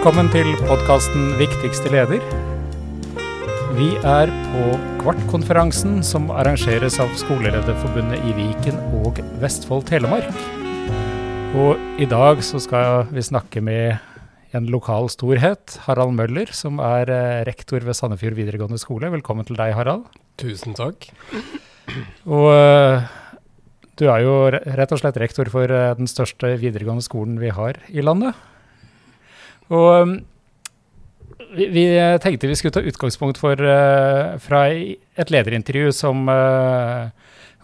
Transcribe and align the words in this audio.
Velkommen 0.00 0.30
til 0.32 0.54
podkasten 0.64 1.34
'Viktigste 1.36 1.90
leder'. 1.92 2.22
Vi 3.76 3.88
er 4.00 4.30
på 4.32 4.62
Kvartkonferansen, 5.02 5.98
som 6.00 6.30
arrangeres 6.32 6.96
av 7.04 7.12
Skolelederforbundet 7.20 8.24
i 8.24 8.32
Viken 8.32 8.80
og 9.04 9.20
Vestfold 9.42 9.84
Telemark. 9.92 10.32
Og 11.52 12.00
i 12.00 12.08
dag 12.08 12.40
så 12.40 12.56
skal 12.64 13.12
vi 13.12 13.20
snakke 13.20 13.60
med 13.60 14.00
en 14.56 14.72
lokal 14.72 15.12
storhet, 15.12 15.76
Harald 15.84 16.16
Møller, 16.16 16.48
som 16.48 16.80
er 16.80 17.04
eh, 17.12 17.44
rektor 17.44 17.84
ved 17.84 17.92
Sandefjord 17.92 18.40
videregående 18.40 18.80
skole. 18.80 19.12
Velkommen 19.12 19.44
til 19.44 19.60
deg, 19.60 19.76
Harald. 19.76 20.08
Tusen 20.40 20.72
takk. 20.72 21.12
Og 22.24 22.54
eh, 22.56 23.04
du 24.00 24.08
er 24.08 24.24
jo 24.24 24.48
rett 24.48 24.96
og 24.96 25.04
slett 25.04 25.20
rektor 25.20 25.52
for 25.52 25.68
eh, 25.68 25.92
den 25.92 26.08
største 26.08 26.56
videregående 26.56 27.04
skolen 27.04 27.36
vi 27.36 27.52
har 27.52 27.76
i 27.92 28.00
landet. 28.00 28.32
Og 29.70 29.88
um, 30.02 30.18
vi, 31.54 31.66
vi, 31.70 31.84
tenkte 32.22 32.50
vi 32.50 32.58
skulle 32.58 32.74
ta 32.74 32.82
utgangspunkt 32.86 33.40
for, 33.40 33.58
uh, 33.58 34.36
fra 34.42 34.66
et 34.70 35.32
lederintervju 35.32 35.94
som 35.94 36.28
uh, 36.30 37.10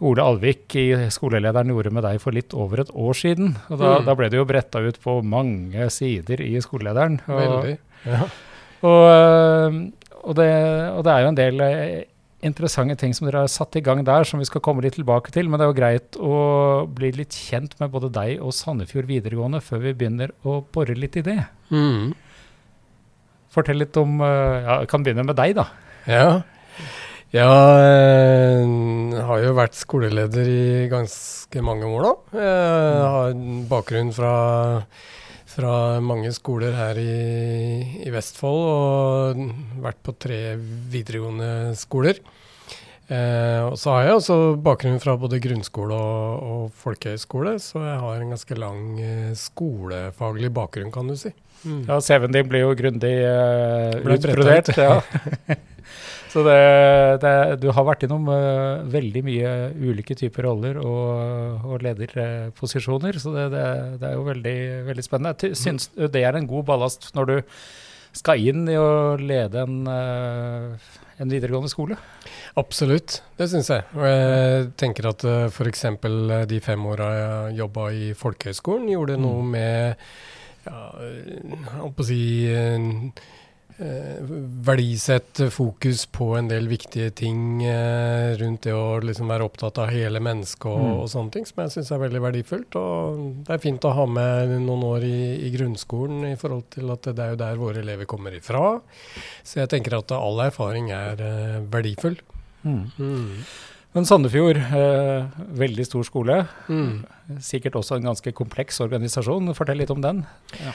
Ole 0.07 0.25
Alvik 0.25 0.75
i 0.79 0.89
skolelederen 1.13 1.71
gjorde 1.73 1.95
med 1.95 2.05
deg 2.07 2.19
for 2.23 2.37
litt 2.37 2.55
over 2.57 2.83
et 2.83 2.93
år 2.93 3.17
siden. 3.17 3.55
Og 3.71 3.79
da, 3.81 3.93
mm. 3.97 4.09
da 4.09 4.17
ble 4.19 4.31
det 4.33 4.41
jo 4.41 4.49
bretta 4.49 4.83
ut 4.85 4.99
på 5.03 5.21
mange 5.27 5.89
sider 5.95 6.43
i 6.45 6.57
skolelederen. 6.63 7.21
Og, 7.27 7.41
Veldig, 7.43 7.79
ja. 8.11 8.27
Og, 8.87 9.01
uh, 9.07 9.81
og, 10.23 10.35
det, 10.39 10.51
og, 10.93 11.01
det, 11.07 11.15
er 11.15 11.25
jo 11.25 11.33
en 11.33 11.41
del 11.41 11.65
interessante 12.47 12.97
ting 13.01 13.15
som 13.17 13.27
dere 13.29 13.45
har 13.45 13.53
satt 13.53 13.77
i 13.79 13.83
gang 13.85 14.03
der, 14.07 14.27
som 14.29 14.41
vi 14.41 14.49
skal 14.49 14.63
komme 14.65 14.85
litt 14.85 14.97
tilbake 14.99 15.33
til. 15.35 15.51
Men 15.51 15.61
det 15.61 15.67
er 15.67 15.73
jo 15.73 15.79
greit 15.81 16.19
å 16.21 16.37
bli 16.89 17.13
litt 17.17 17.37
kjent 17.37 17.77
med 17.81 17.93
både 17.93 18.13
deg 18.15 18.43
og 18.45 18.55
Sandefjord 18.57 19.09
videregående 19.11 19.63
før 19.65 19.83
vi 19.85 19.97
begynner 19.99 20.35
å 20.47 20.61
bore 20.73 20.97
litt 20.99 21.19
i 21.21 21.25
det. 21.27 21.41
Mm. 21.75 22.15
Fortell 23.53 23.81
litt 23.81 23.97
om 23.97 24.21
eh, 24.21 24.63
ja, 24.67 24.81
Jeg 24.83 24.91
kan 24.93 25.05
begynne 25.05 25.25
med 25.27 25.39
deg, 25.39 25.57
da. 25.57 25.67
Ja. 26.07 26.29
Jeg 27.35 27.43
eh, 27.43 29.21
har 29.29 29.43
jo 29.43 29.57
vært 29.57 29.77
skoleleder 29.77 30.49
i 30.49 30.87
ganske 30.93 31.63
mange 31.65 31.89
år 31.89 32.05
nå. 32.07 32.13
Jeg 32.39 33.11
har 33.17 33.37
bakgrunn 33.71 34.13
fra, 34.15 34.33
fra 35.57 36.01
mange 36.05 36.33
skoler 36.37 36.75
her 36.77 36.99
i, 37.01 38.03
i, 38.05 38.11
Vestfold 38.13 38.65
og 38.69 39.45
vært 39.85 40.03
på 40.05 40.15
tre 40.21 40.41
videregående 40.93 41.73
skoler. 41.79 42.21
Eh, 43.07 43.63
og 43.63 43.77
så 43.79 43.95
har 43.95 44.09
jeg 44.09 44.19
også 44.19 44.37
bakgrunn 44.67 44.99
fra 45.03 45.15
både 45.21 45.39
grunnskole 45.43 45.95
og, 45.95 46.47
og 46.51 46.79
folkehøyskole, 46.83 47.55
så 47.63 47.85
jeg 47.85 48.01
har 48.03 48.21
en 48.21 48.33
ganske 48.35 48.59
lang 48.59 48.81
eh, 48.99 49.33
skolefaglig 49.39 50.51
bakgrunn, 50.55 50.91
kan 50.95 51.09
du 51.09 51.15
si. 51.19 51.31
Mm. 51.63 51.85
Ja, 51.87 52.01
CV-en 52.03 52.35
din 52.35 52.51
blir 52.51 52.67
jo 52.67 52.75
grundig 52.79 53.15
eh, 53.23 54.03
utbrodert. 54.03 54.75
Ja. 54.77 55.01
så 56.37 56.43
det, 56.45 57.21
det, 57.23 57.33
du 57.63 57.71
har 57.73 57.87
vært 57.89 58.03
innom 58.05 58.27
uh, 58.29 58.83
veldig 58.93 59.23
mye 59.25 59.53
ulike 59.73 60.13
typer 60.21 60.45
roller 60.45 60.77
og, 60.83 61.63
og 61.65 61.85
lederposisjoner, 61.87 63.17
så 63.23 63.33
det, 63.33 63.47
det, 63.55 64.03
er 64.05 64.19
jo 64.19 64.27
veldig, 64.27 64.59
veldig 64.91 65.05
spennende. 65.07 65.49
Jeg 65.49 65.57
syns 65.57 65.89
det 65.97 66.21
er 66.21 66.37
en 66.37 66.49
god 66.51 66.67
ballast 66.69 67.09
når 67.17 67.31
du 67.31 67.35
skal 68.17 68.45
inn 68.53 68.69
i 68.69 68.77
å 68.77 69.17
lede 69.17 69.65
en, 69.65 69.79
uh, 69.89 70.93
en 71.17 71.33
videregående 71.33 71.73
skole? 71.73 71.97
Absolutt, 72.61 73.23
det 73.41 73.49
syns 73.55 73.73
jeg. 73.73 73.89
Og 73.97 74.05
jeg 74.05 74.69
tenker 74.85 75.09
at 75.15 75.25
uh, 75.25 75.47
f.eks. 75.49 75.87
de 76.53 76.61
fem 76.69 76.85
åra 76.93 77.09
jeg 77.17 77.61
jobba 77.63 77.89
i 77.97 78.13
folkehøyskolen, 78.13 78.93
gjorde 78.93 79.17
noe 79.25 79.41
mm. 79.41 79.57
med 79.57 80.05
ja, 80.69 80.85
jeg 81.01 81.89
å 81.89 82.05
si 82.05 82.23
Eh, 83.79 84.23
verdisett 84.65 85.41
fokus 85.53 86.07
på 86.07 86.31
en 86.39 86.47
del 86.49 86.65
viktige 86.69 87.11
ting 87.13 87.61
eh, 87.61 88.33
rundt 88.41 88.65
det 88.65 88.73
å 88.73 89.03
liksom 89.05 89.29
være 89.29 89.45
opptatt 89.45 89.77
av 89.83 89.91
hele 89.93 90.23
mennesket 90.25 90.65
og, 90.71 90.81
mm. 90.81 90.95
og 91.03 91.11
sånne 91.13 91.35
ting, 91.35 91.45
som 91.45 91.61
jeg 91.61 91.75
syns 91.75 91.93
er 91.93 92.01
veldig 92.01 92.23
verdifullt. 92.25 92.79
Og 92.81 93.21
det 93.45 93.53
er 93.53 93.61
fint 93.61 93.85
å 93.85 93.93
ha 93.99 94.09
med 94.09 94.57
noen 94.65 94.87
år 94.95 95.05
i, 95.05 95.21
i, 95.45 95.53
grunnskolen 95.53 96.25
i 96.31 96.39
forhold 96.41 96.71
til 96.73 96.89
at 96.95 97.11
det 97.11 97.21
er 97.21 97.35
jo 97.35 97.41
der 97.45 97.61
våre 97.61 97.85
elever 97.85 98.09
kommer 98.09 98.33
ifra. 98.39 98.79
Så 99.45 99.61
jeg 99.61 99.75
tenker 99.75 100.01
at 100.01 100.17
all 100.17 100.41
erfaring 100.47 100.89
er 100.97 101.21
eh, 101.21 101.61
verdifull. 101.69 102.17
Mm. 102.65 102.85
Mm. 102.97 103.33
Men 103.97 104.09
Sandefjord, 104.09 104.57
eh, 104.57 105.43
veldig 105.61 105.85
stor 105.85 106.09
skole. 106.09 106.47
Mm. 106.73 107.05
Sikkert 107.45 107.77
også 107.77 108.01
en 108.01 108.09
ganske 108.09 108.33
kompleks 108.37 108.81
organisasjon. 108.85 109.53
Fortell 109.57 109.85
litt 109.85 109.93
om 109.93 110.01
den. 110.01 110.25
Ja. 110.65 110.73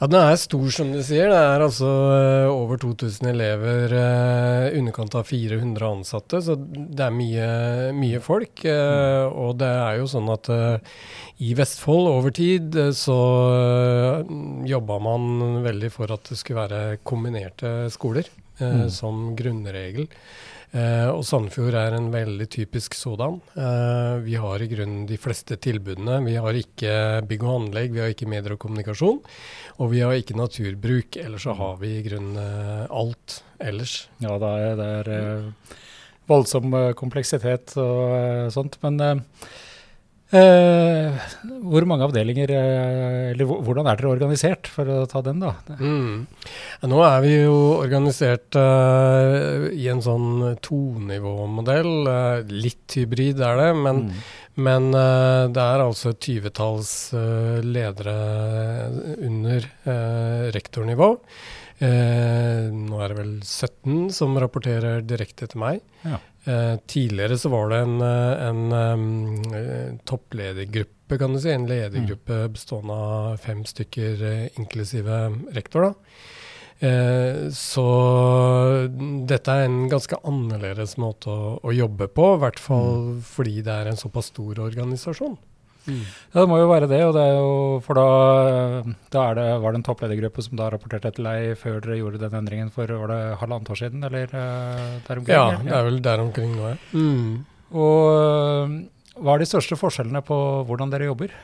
Ja, 0.00 0.08
Den 0.08 0.18
er 0.18 0.36
stor, 0.40 0.66
som 0.74 0.90
du 0.90 0.98
sier. 1.04 1.30
Det 1.30 1.38
er 1.38 1.62
altså 1.62 1.86
uh, 1.86 2.50
over 2.50 2.80
2000 2.82 3.28
elever, 3.30 3.92
uh, 3.94 4.78
underkant 4.78 5.14
av 5.14 5.28
400 5.28 5.86
ansatte. 5.86 6.40
Så 6.42 6.56
det 6.58 7.04
er 7.06 7.14
mye, 7.14 7.48
mye 7.94 8.22
folk. 8.24 8.64
Uh, 8.66 9.30
og 9.30 9.60
det 9.62 9.70
er 9.70 10.00
jo 10.00 10.08
sånn 10.10 10.30
at 10.32 10.50
i 11.42 11.52
Vestfold 11.58 12.10
over 12.10 12.34
tid 12.34 12.76
så 12.94 13.18
jobba 14.68 14.98
man 15.02 15.62
veldig 15.64 15.90
for 15.94 16.12
at 16.14 16.28
det 16.30 16.38
skulle 16.38 16.64
være 16.64 17.00
kombinerte 17.06 17.72
skoler 17.94 18.28
mm. 18.60 18.86
som 18.94 19.32
grunnregel. 19.38 20.06
Eh, 20.72 21.08
og 21.12 21.20
Sandefjord 21.28 21.74
er 21.76 21.92
en 21.98 22.06
veldig 22.12 22.46
typisk 22.48 22.94
sådan. 22.96 23.34
Eh, 23.60 24.14
vi 24.24 24.38
har 24.40 24.62
i 24.62 24.68
grunnen 24.70 25.04
de 25.08 25.18
fleste 25.20 25.58
tilbudene. 25.60 26.22
Vi 26.24 26.38
har 26.40 26.56
ikke 26.56 26.94
bygg 27.28 27.44
og 27.44 27.52
anlegg, 27.58 27.92
vi 27.92 28.00
har 28.00 28.14
ikke 28.14 28.30
medier 28.32 28.54
og 28.56 28.62
kommunikasjon, 28.62 29.20
og 29.76 29.92
vi 29.92 30.00
har 30.00 30.16
ikke 30.16 30.38
naturbruk. 30.38 31.18
Ellers 31.20 31.44
så 31.44 31.56
har 31.58 31.76
vi 31.82 31.92
i 31.98 32.04
grunnen 32.06 32.40
eh, 32.40 32.86
alt 32.88 33.42
ellers. 33.60 34.06
Ja, 34.24 34.38
det 34.40 34.54
er, 34.62 34.80
det 34.80 34.88
er 35.02 35.12
eh, 35.18 35.76
voldsom 36.32 36.72
eh, 36.78 36.92
kompleksitet 36.96 37.76
og 37.76 38.16
eh, 38.16 38.48
sånt. 38.56 38.80
Men 38.86 39.20
hvor 40.32 41.84
mange 41.88 42.06
avdelinger, 42.06 42.50
eh, 42.56 43.30
eller 43.32 43.48
hvordan 43.48 43.88
er 43.90 43.98
dere 43.98 44.12
organisert, 44.14 44.68
for 44.70 44.88
å 44.88 45.04
ta 45.10 45.20
den, 45.24 45.42
da? 45.42 45.52
Mm. 45.76 46.24
Nå 46.88 47.02
er 47.04 47.18
vi 47.24 47.32
jo 47.34 47.56
organisert 47.82 48.56
uh, 48.56 49.68
i 49.68 49.88
en 49.92 50.00
sånn 50.04 50.56
tonivåmodell. 50.64 51.92
Uh, 52.08 52.52
litt 52.52 52.96
hybrid 52.96 53.42
er 53.44 53.60
det, 53.60 53.68
men, 53.76 54.06
mm. 54.08 54.24
men 54.64 54.88
uh, 54.96 55.52
det 55.52 55.66
er 55.66 55.84
altså 55.84 56.14
et 56.14 56.22
tyvetalls 56.24 56.94
ledere 57.62 58.16
under 59.20 59.68
rektornivå. 60.54 61.08
nå 61.82 62.98
er 63.02 63.10
det 63.10 63.16
vel 63.18 63.32
17 63.42 64.12
som 64.14 64.36
rapporterer 64.38 65.02
direkte 65.04 65.48
til 65.50 65.60
meg. 65.60 65.80
Ja. 66.06 66.20
Eh, 66.44 66.76
tidligere 66.86 67.38
så 67.38 67.48
var 67.48 67.68
det 67.70 67.76
en, 67.76 68.00
eh, 68.00 68.46
en 68.48 68.72
um, 68.72 69.98
toppledergruppe, 70.04 71.18
kan 71.18 71.32
du 71.32 71.40
si. 71.40 71.50
En 71.54 71.68
ledergruppe 71.70 72.34
mm. 72.34 72.52
bestående 72.52 72.92
av 72.92 73.36
fem 73.36 73.64
stykker, 73.64 74.24
eh, 74.26 74.48
inklusive 74.58 75.18
rektor. 75.54 75.82
da. 75.82 75.94
Eh, 76.82 77.48
så 77.54 77.86
dette 79.30 79.54
er 79.54 79.68
en 79.68 79.84
ganske 79.90 80.18
annerledes 80.26 80.96
måte 80.98 81.30
å, 81.30 81.52
å 81.62 81.74
jobbe 81.74 82.08
på, 82.10 82.26
i 82.34 82.42
hvert 82.42 82.58
fall 82.58 82.96
mm. 83.04 83.20
fordi 83.22 83.62
det 83.62 83.76
er 83.76 83.92
en 83.92 84.00
såpass 84.00 84.32
stor 84.32 84.58
organisasjon. 84.66 85.38
Mm. 85.82 86.02
Ja, 86.04 86.36
det 86.40 86.46
må 86.50 86.58
jo 86.60 86.68
være 86.70 86.88
det. 86.90 87.00
og 87.06 87.14
det 87.16 87.22
er 87.26 87.36
jo, 87.36 87.80
For 87.86 87.98
da, 87.98 88.06
da 89.14 89.24
det, 89.38 89.46
var 89.64 89.74
det 89.74 89.80
en 89.80 89.86
toppledergruppe 89.86 90.44
som 90.46 90.58
da 90.60 90.70
rapporterte 90.72 91.14
til 91.16 91.26
deg 91.26 91.56
før 91.60 91.80
dere 91.82 92.00
gjorde 92.00 92.22
den 92.22 92.38
endringen 92.38 92.70
for 92.74 92.90
var 93.02 93.14
det 93.14 93.22
halvannet 93.42 93.72
år 93.74 93.80
siden? 93.82 94.04
eller 94.06 94.30
uh, 94.30 95.00
der 95.06 95.22
omkring? 95.22 95.34
Ja, 95.34 95.46
det 95.62 95.76
er 95.78 95.88
vel 95.88 96.02
der 96.04 96.22
omkring 96.22 96.54
nå, 96.56 96.74
ja. 96.74 96.78
Mm. 96.92 97.32
Og 97.72 98.78
hva 99.22 99.34
er 99.34 99.42
de 99.42 99.48
største 99.48 99.78
forskjellene 99.80 100.22
på 100.24 100.36
hvordan 100.68 100.92
dere 100.92 101.10
jobber? 101.10 101.34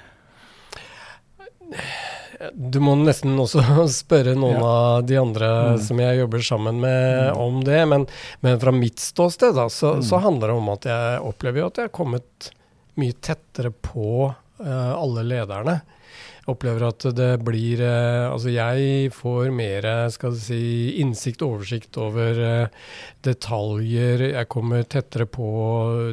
Du 2.55 2.79
må 2.81 2.95
nesten 3.01 3.35
også 3.41 3.62
spørre 4.03 4.37
noen 4.39 4.61
ja. 4.61 4.69
av 4.69 5.09
de 5.09 5.19
andre 5.21 5.49
mm. 5.75 5.81
som 5.89 6.03
jeg 6.03 6.21
jobber 6.21 6.45
sammen 6.47 6.79
med 6.85 7.33
mm. 7.33 7.41
om 7.43 7.59
det. 7.67 7.81
Men, 7.91 8.07
men, 8.45 8.61
fra 8.62 8.75
mitt 8.75 9.03
ståsted 9.03 9.57
da, 9.59 9.67
så, 9.73 9.99
mm. 9.99 10.07
så, 10.07 10.23
handler 10.23 10.53
det 10.53 10.61
om 10.61 10.71
at 10.75 10.89
jeg 10.89 11.27
opplever 11.33 11.67
at 11.67 11.83
jeg 11.83 11.91
har 11.91 11.95
kommet 11.99 12.53
mye 13.00 13.17
tettere 13.23 13.73
på 13.73 14.27
uh, 14.29 14.93
alle 14.95 15.25
lederne. 15.27 15.79
Jeg 16.39 16.55
opplever 16.55 16.87
at 16.87 17.05
det 17.12 17.33
blir 17.45 17.83
uh, 17.85 18.33
Altså, 18.33 18.53
jeg 18.55 19.11
får 19.15 19.50
mer 19.55 19.89
skal 20.15 20.37
du 20.37 20.41
si, 20.43 20.62
innsikt 21.03 21.45
og 21.45 21.59
oversikt 21.59 21.99
over 22.00 22.41
uh, 22.43 22.87
detaljer. 23.27 24.31
Jeg 24.33 24.53
kommer 24.53 24.87
tettere 24.89 25.29
på 25.31 25.49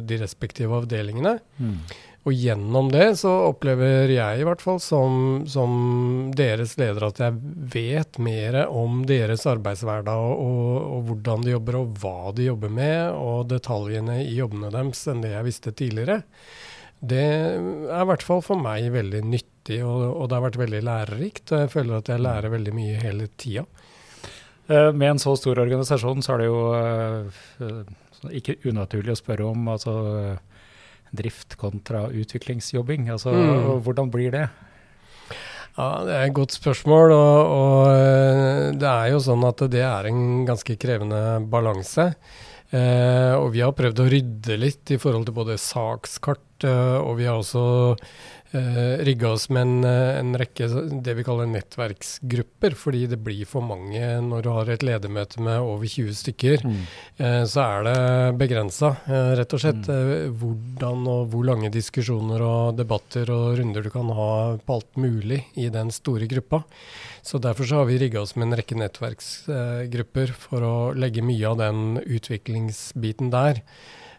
de 0.06 0.20
respektive 0.22 0.82
avdelingene. 0.82 1.38
Mm. 1.58 1.80
Og 2.26 2.34
gjennom 2.34 2.88
det 2.90 3.12
så 3.20 3.30
opplever 3.52 4.10
jeg 4.10 4.40
i 4.40 4.46
hvert 4.46 4.62
fall 4.62 4.80
som, 4.82 5.44
som, 5.46 5.74
deres 6.34 6.74
leder 6.80 7.06
at 7.06 7.20
jeg 7.22 7.36
vet 7.70 8.18
mer 8.18 8.64
om 8.66 9.04
deres 9.06 9.46
arbeidshverdag 9.46 10.24
og, 10.32 10.40
og, 10.42 10.72
og, 10.80 11.04
hvordan 11.06 11.46
de 11.46 11.52
jobber 11.54 11.78
og 11.78 12.00
hva 12.02 12.32
de 12.34 12.48
jobber 12.48 12.72
med, 12.80 13.14
og 13.14 13.46
detaljene 13.52 14.24
i 14.24 14.34
jobbene 14.40 14.72
deres 14.74 15.04
enn 15.12 15.22
det 15.22 15.36
jeg 15.36 15.46
visste 15.46 15.74
tidligere. 15.78 16.24
Det 17.06 17.26
er 17.26 18.02
i 18.02 18.08
hvert 18.10 18.24
fall 18.26 18.42
for 18.44 18.60
meg 18.60 18.88
veldig 18.94 19.22
nyttig 19.26 19.80
og, 19.84 20.02
og, 20.08 20.24
det 20.28 20.36
har 20.36 20.46
vært 20.46 20.60
veldig 20.62 20.82
lærerikt. 20.86 21.52
Og 21.52 21.64
jeg 21.64 21.72
føler 21.74 22.00
at 22.00 22.10
jeg 22.12 22.24
lærer 22.24 22.52
veldig 22.52 22.74
mye 22.76 22.98
hele 23.02 23.28
tida. 23.38 23.66
Uh, 24.66 24.90
med 24.90 25.12
en 25.12 25.22
så 25.22 25.36
stor 25.38 25.60
organisasjon 25.62 26.24
så 26.26 26.34
er 26.34 26.42
det 26.42 26.48
jo 26.48 26.60
uh, 26.74 28.30
ikke 28.34 28.58
unaturlig 28.66 29.14
å 29.14 29.20
spørre 29.20 29.46
om 29.46 29.68
altså, 29.70 29.94
drift 31.14 31.54
kontra 31.60 32.06
utviklingsjobbing. 32.10 33.10
Altså, 33.14 33.34
mm. 33.34 33.68
Hvordan 33.86 34.10
blir 34.10 34.34
det? 34.34 34.48
Ja, 35.76 36.04
Det 36.04 36.14
er 36.14 36.24
et 36.24 36.34
godt 36.36 36.56
spørsmål. 36.56 37.12
Og, 37.12 37.52
og, 37.52 38.76
det 38.80 38.90
er 38.90 39.12
jo 39.12 39.22
sånn 39.22 39.44
at 39.46 39.64
det 39.72 39.84
er 39.84 40.10
en 40.10 40.44
ganske 40.48 40.78
krevende 40.80 41.22
balanse. 41.52 42.10
Eh, 42.76 43.34
og 43.38 43.50
vi 43.54 43.62
har 43.64 43.74
prøvd 43.76 44.02
å 44.02 44.08
rydde 44.12 44.58
litt 44.60 44.92
i 44.92 45.00
forhold 45.00 45.28
til 45.28 45.36
både 45.36 45.58
sakskart, 45.60 46.42
og 46.64 47.18
vi 47.18 47.26
har 47.28 47.36
også 47.36 47.62
eh, 48.52 49.04
rigga 49.06 49.30
oss 49.34 49.48
med 49.50 49.62
en, 49.62 49.84
eh, 49.84 50.18
en, 50.20 50.34
rekke 50.38 50.68
det 51.02 51.14
vi 51.18 51.24
kaller 51.26 51.48
nettverksgrupper, 51.50 52.76
fordi 52.78 53.06
det 53.10 53.18
blir 53.22 53.48
for 53.48 53.64
mange 53.64 54.02
når 54.22 54.44
du 54.44 54.50
har 54.52 54.70
et 54.70 54.84
ledermøte 54.86 55.42
med 55.42 55.58
over 55.60 55.86
20 55.86 56.14
stykker. 56.20 56.64
Mm. 56.66 56.84
Eh, 57.16 57.42
så 57.48 57.64
er 57.64 57.88
det 57.88 58.38
begrensa, 58.38 58.92
eh, 59.06 59.32
rett 59.40 59.56
og 59.56 59.62
slett, 59.62 59.82
mm. 59.88 59.94
Eh, 59.96 60.30
hvordan 60.40 61.06
og 61.10 61.28
hvor 61.32 61.46
lange 61.48 61.72
diskusjoner 61.72 62.42
og 62.42 62.76
debatter 62.78 63.30
og 63.32 63.58
runder 63.58 63.82
du 63.82 63.90
kan 63.90 64.10
ha 64.14 64.30
på 64.56 64.78
alt 64.78 64.96
mulig 65.00 65.44
i 65.56 65.68
den 65.68 65.90
store 65.90 66.28
gruppa. 66.30 66.64
Så 67.22 67.40
Derfor 67.42 67.64
så 67.66 67.76
har 67.80 67.86
vi 67.86 67.98
rigga 67.98 68.20
oss 68.20 68.36
med 68.36 68.48
en 68.48 68.58
rekke 68.58 68.76
nettverksgrupper 68.78 70.32
for 70.32 70.62
å 70.62 70.74
legge 70.94 71.22
mye 71.26 71.46
av 71.48 71.58
den 71.58 71.98
utviklingsbiten 72.02 73.30
der. 73.30 73.62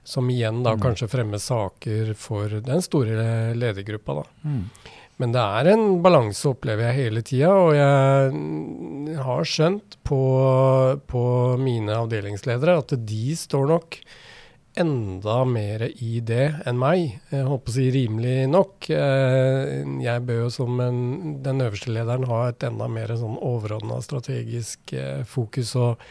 Som 0.08 0.30
igjen 0.32 0.62
da 0.64 0.78
mm. 0.78 0.84
kanskje 0.86 1.10
fremmer 1.12 1.42
saker 1.44 2.14
for 2.16 2.62
den 2.64 2.84
store 2.86 3.52
ledergruppa. 3.60 4.22
da. 4.22 4.26
Mm. 4.48 4.62
Men 5.18 5.34
det 5.34 5.42
er 5.42 5.72
en 5.72 5.86
balanse, 6.06 6.46
opplever 6.52 6.92
jeg 6.92 6.98
hele 7.02 7.24
tida. 7.26 7.50
Og 7.58 7.74
jeg 7.76 9.18
har 9.26 9.50
skjønt 9.50 9.98
på, 10.06 10.22
på, 11.10 11.26
mine 11.62 11.98
avdelingsledere 11.98 12.78
at 12.84 12.94
de 13.10 13.36
står 13.38 13.70
nok 13.74 14.00
enda 14.78 15.40
mer 15.50 15.88
i 15.90 16.20
det 16.22 16.46
enn 16.70 16.78
meg. 16.78 17.16
Jeg 17.34 17.48
håper 17.50 17.74
å 17.74 17.76
si 17.80 17.88
rimelig 17.96 18.36
nok. 18.54 18.92
Eh, 18.94 19.72
jeg 20.04 20.26
bør 20.28 20.44
jo 20.44 20.52
som 20.54 20.84
en, 20.86 21.00
den 21.42 21.66
øverste 21.66 21.96
lederen 21.96 22.28
ha 22.30 22.44
et 22.52 22.68
enda 22.68 22.86
mer 22.92 23.16
sånn 23.18 23.40
overordna 23.42 23.98
strategisk 24.06 24.94
eh, 24.94 25.24
fokus. 25.26 25.74
og 25.82 26.06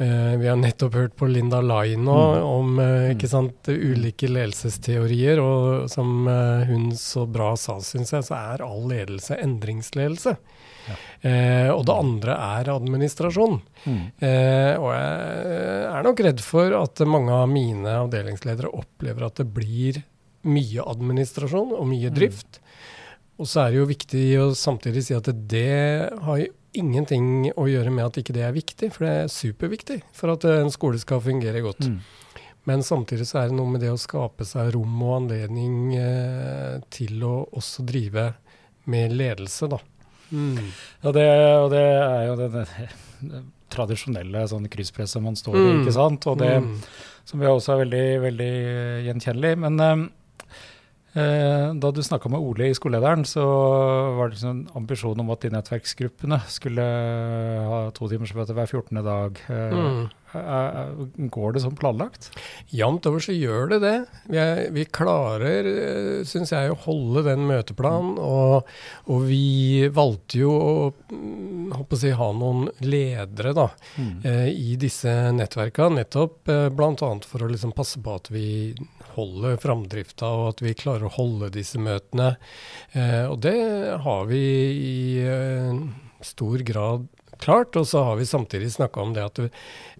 Uh, 0.00 0.34
vi 0.36 0.48
har 0.48 0.56
nettopp 0.58 0.94
hørt 0.94 1.12
på 1.16 1.26
Linda 1.30 1.60
Lai 1.62 1.94
nå 1.94 2.16
mm. 2.34 2.44
om 2.44 2.78
uh, 2.82 3.26
sant, 3.30 3.68
ulike 3.68 4.26
ledelsesteorier. 4.26 5.38
Og 5.38 5.90
som 5.90 6.26
uh, 6.26 6.64
hun 6.66 6.88
så 6.98 7.26
bra 7.30 7.52
sa, 7.60 7.78
syns 7.78 8.10
jeg, 8.16 8.26
så 8.26 8.34
er 8.40 8.64
all 8.66 8.88
ledelse 8.90 9.38
endringsledelse. 9.38 10.36
Ja. 10.84 10.96
og 11.72 11.86
det 11.88 11.94
andre 11.96 12.34
er 12.36 12.68
administrasjon. 12.68 13.54
Mm. 13.88 14.00
og 14.20 14.88
jeg 14.92 15.86
er 15.88 16.02
nok 16.04 16.20
redd 16.26 16.42
for 16.44 16.74
at 16.76 17.00
mange 17.08 17.32
av 17.32 17.46
mine 17.48 17.94
avdelingsledere 18.02 18.68
opplever 18.68 19.24
at 19.24 19.40
det 19.40 19.46
blir 19.56 20.02
mye 20.44 20.84
administrasjon 20.84 21.72
og 21.72 21.88
mye 21.88 22.12
mm. 22.12 22.18
drift. 22.18 22.60
Mm. 22.60 22.74
Og 23.40 23.48
så 23.48 23.62
er 23.62 23.72
det 23.72 23.80
jo 23.80 23.88
viktig 23.94 24.26
å 24.42 24.50
samtidig 24.58 25.06
si 25.06 25.16
at 25.16 25.32
det 25.32 26.12
har 26.26 26.44
ingenting 26.78 27.50
å 27.56 27.66
gjøre 27.70 27.92
med 27.94 28.08
at 28.08 28.18
ikke 28.20 28.34
det 28.36 28.44
er 28.46 28.54
viktig, 28.56 28.90
for 28.94 29.06
det 29.06 29.14
er 29.14 29.32
superviktig 29.32 30.00
for 30.16 30.34
at 30.34 30.46
en 30.50 30.72
skole 30.74 31.00
skal 31.02 31.22
fungere 31.24 31.62
godt. 31.64 31.88
Mm. 31.88 31.98
Men 32.68 32.84
samtidig 32.86 33.26
så 33.28 33.42
er 33.42 33.50
det 33.50 33.58
noe 33.58 33.74
med 33.74 33.84
det 33.84 33.92
å 33.92 34.00
skape 34.00 34.46
seg 34.48 34.72
rom 34.74 35.02
og 35.04 35.16
anledning 35.18 35.96
eh, 35.98 36.78
til 36.94 37.20
å 37.26 37.34
også 37.52 37.84
drive 37.84 38.30
med 38.90 39.12
ledelse, 39.16 39.68
da. 39.72 39.80
Mm. 40.30 40.56
Ja, 41.04 41.12
det, 41.12 41.26
og 41.60 41.68
det 41.72 41.84
er 41.84 42.22
jo 42.30 42.36
det, 42.40 42.48
det 42.54 43.42
tradisjonelle 43.74 44.46
sånn 44.48 44.70
krysspresset 44.72 45.22
man 45.22 45.36
står 45.36 45.58
i, 45.60 45.64
mm. 45.64 45.80
ikke 45.82 45.96
sant. 45.96 46.28
Og 46.32 46.40
det 46.40 46.52
mm. 46.64 46.74
som 47.28 47.42
vi 47.42 47.50
også 47.50 47.74
er 47.74 47.82
veldig, 47.84 48.04
veldig 48.24 48.52
gjenkjennelig. 49.10 49.56
Men 49.66 49.82
eh, 49.84 50.04
Eh, 50.46 50.73
da 51.14 51.90
du 51.94 52.00
snakka 52.02 52.30
med 52.32 52.42
Ole 52.42 52.72
i 52.72 52.74
skolelederen, 52.74 53.22
så 53.28 53.44
var 54.18 54.32
det 54.32 54.40
en 54.40 54.42
sånn 54.42 54.62
ambisjon 54.74 55.20
om 55.22 55.30
at 55.30 55.44
de 55.44 55.52
nettverksgruppene 55.54 56.40
skulle 56.50 56.84
ha 57.70 57.78
to 57.94 58.08
timers 58.10 58.34
møte 58.34 58.56
hver 58.56 58.66
14. 58.66 59.02
dag. 59.06 59.38
Eh, 59.46 59.76
mm. 59.78 60.04
Går 60.34 61.52
det 61.54 61.62
som 61.64 61.76
planlagt? 61.78 62.30
Jevnt 62.74 63.06
over 63.06 63.22
så 63.22 63.34
gjør 63.34 63.70
det 63.74 63.78
det. 63.84 63.94
Vi, 64.26 64.38
er, 64.40 64.62
vi 64.74 64.84
klarer, 64.84 65.68
eh, 65.70 66.24
syns 66.28 66.52
jeg, 66.54 66.72
å 66.72 66.78
holde 66.86 67.24
den 67.28 67.46
møteplanen. 67.48 68.18
Og, 68.18 68.68
og, 69.06 69.24
vi 69.28 69.86
valgte 69.94 70.42
jo 70.42 70.54
å, 70.54 70.74
mm, 71.12 71.74
å 71.78 72.00
si, 72.00 72.12
ha 72.14 72.30
noen 72.36 72.68
ledere 72.84 73.54
da, 73.56 73.68
mm. 73.96 74.12
eh, 74.26 74.48
i 74.50 74.76
disse 74.80 75.12
nettverka, 75.34 75.88
nettopp 75.94 76.52
eh, 76.52 76.68
bl.a. 76.74 77.12
for 77.24 77.44
å 77.44 77.50
liksom 77.50 77.74
passe 77.76 78.02
på 78.02 78.18
at 78.18 78.30
vi 78.34 78.46
holde 79.14 79.56
framdrifta, 79.62 80.28
og 80.28 80.48
at 80.54 80.64
vi 80.64 80.74
klarer 80.78 81.08
å 81.08 81.14
holde 81.16 81.52
disse 81.54 81.80
møtene. 81.82 82.34
Eh, 82.92 83.24
og 83.28 83.38
det 83.46 83.58
har 84.04 84.26
vi 84.30 84.44
i 84.74 84.96
eh, 85.22 85.84
stor 86.24 86.64
grad 86.66 87.06
klart. 87.42 87.76
Og 87.80 87.86
så 87.88 88.02
har 88.06 88.18
vi 88.20 88.28
samtidig 88.28 88.72
snakka 88.74 89.02
om 89.02 89.14
det 89.16 89.24
at 89.24 89.40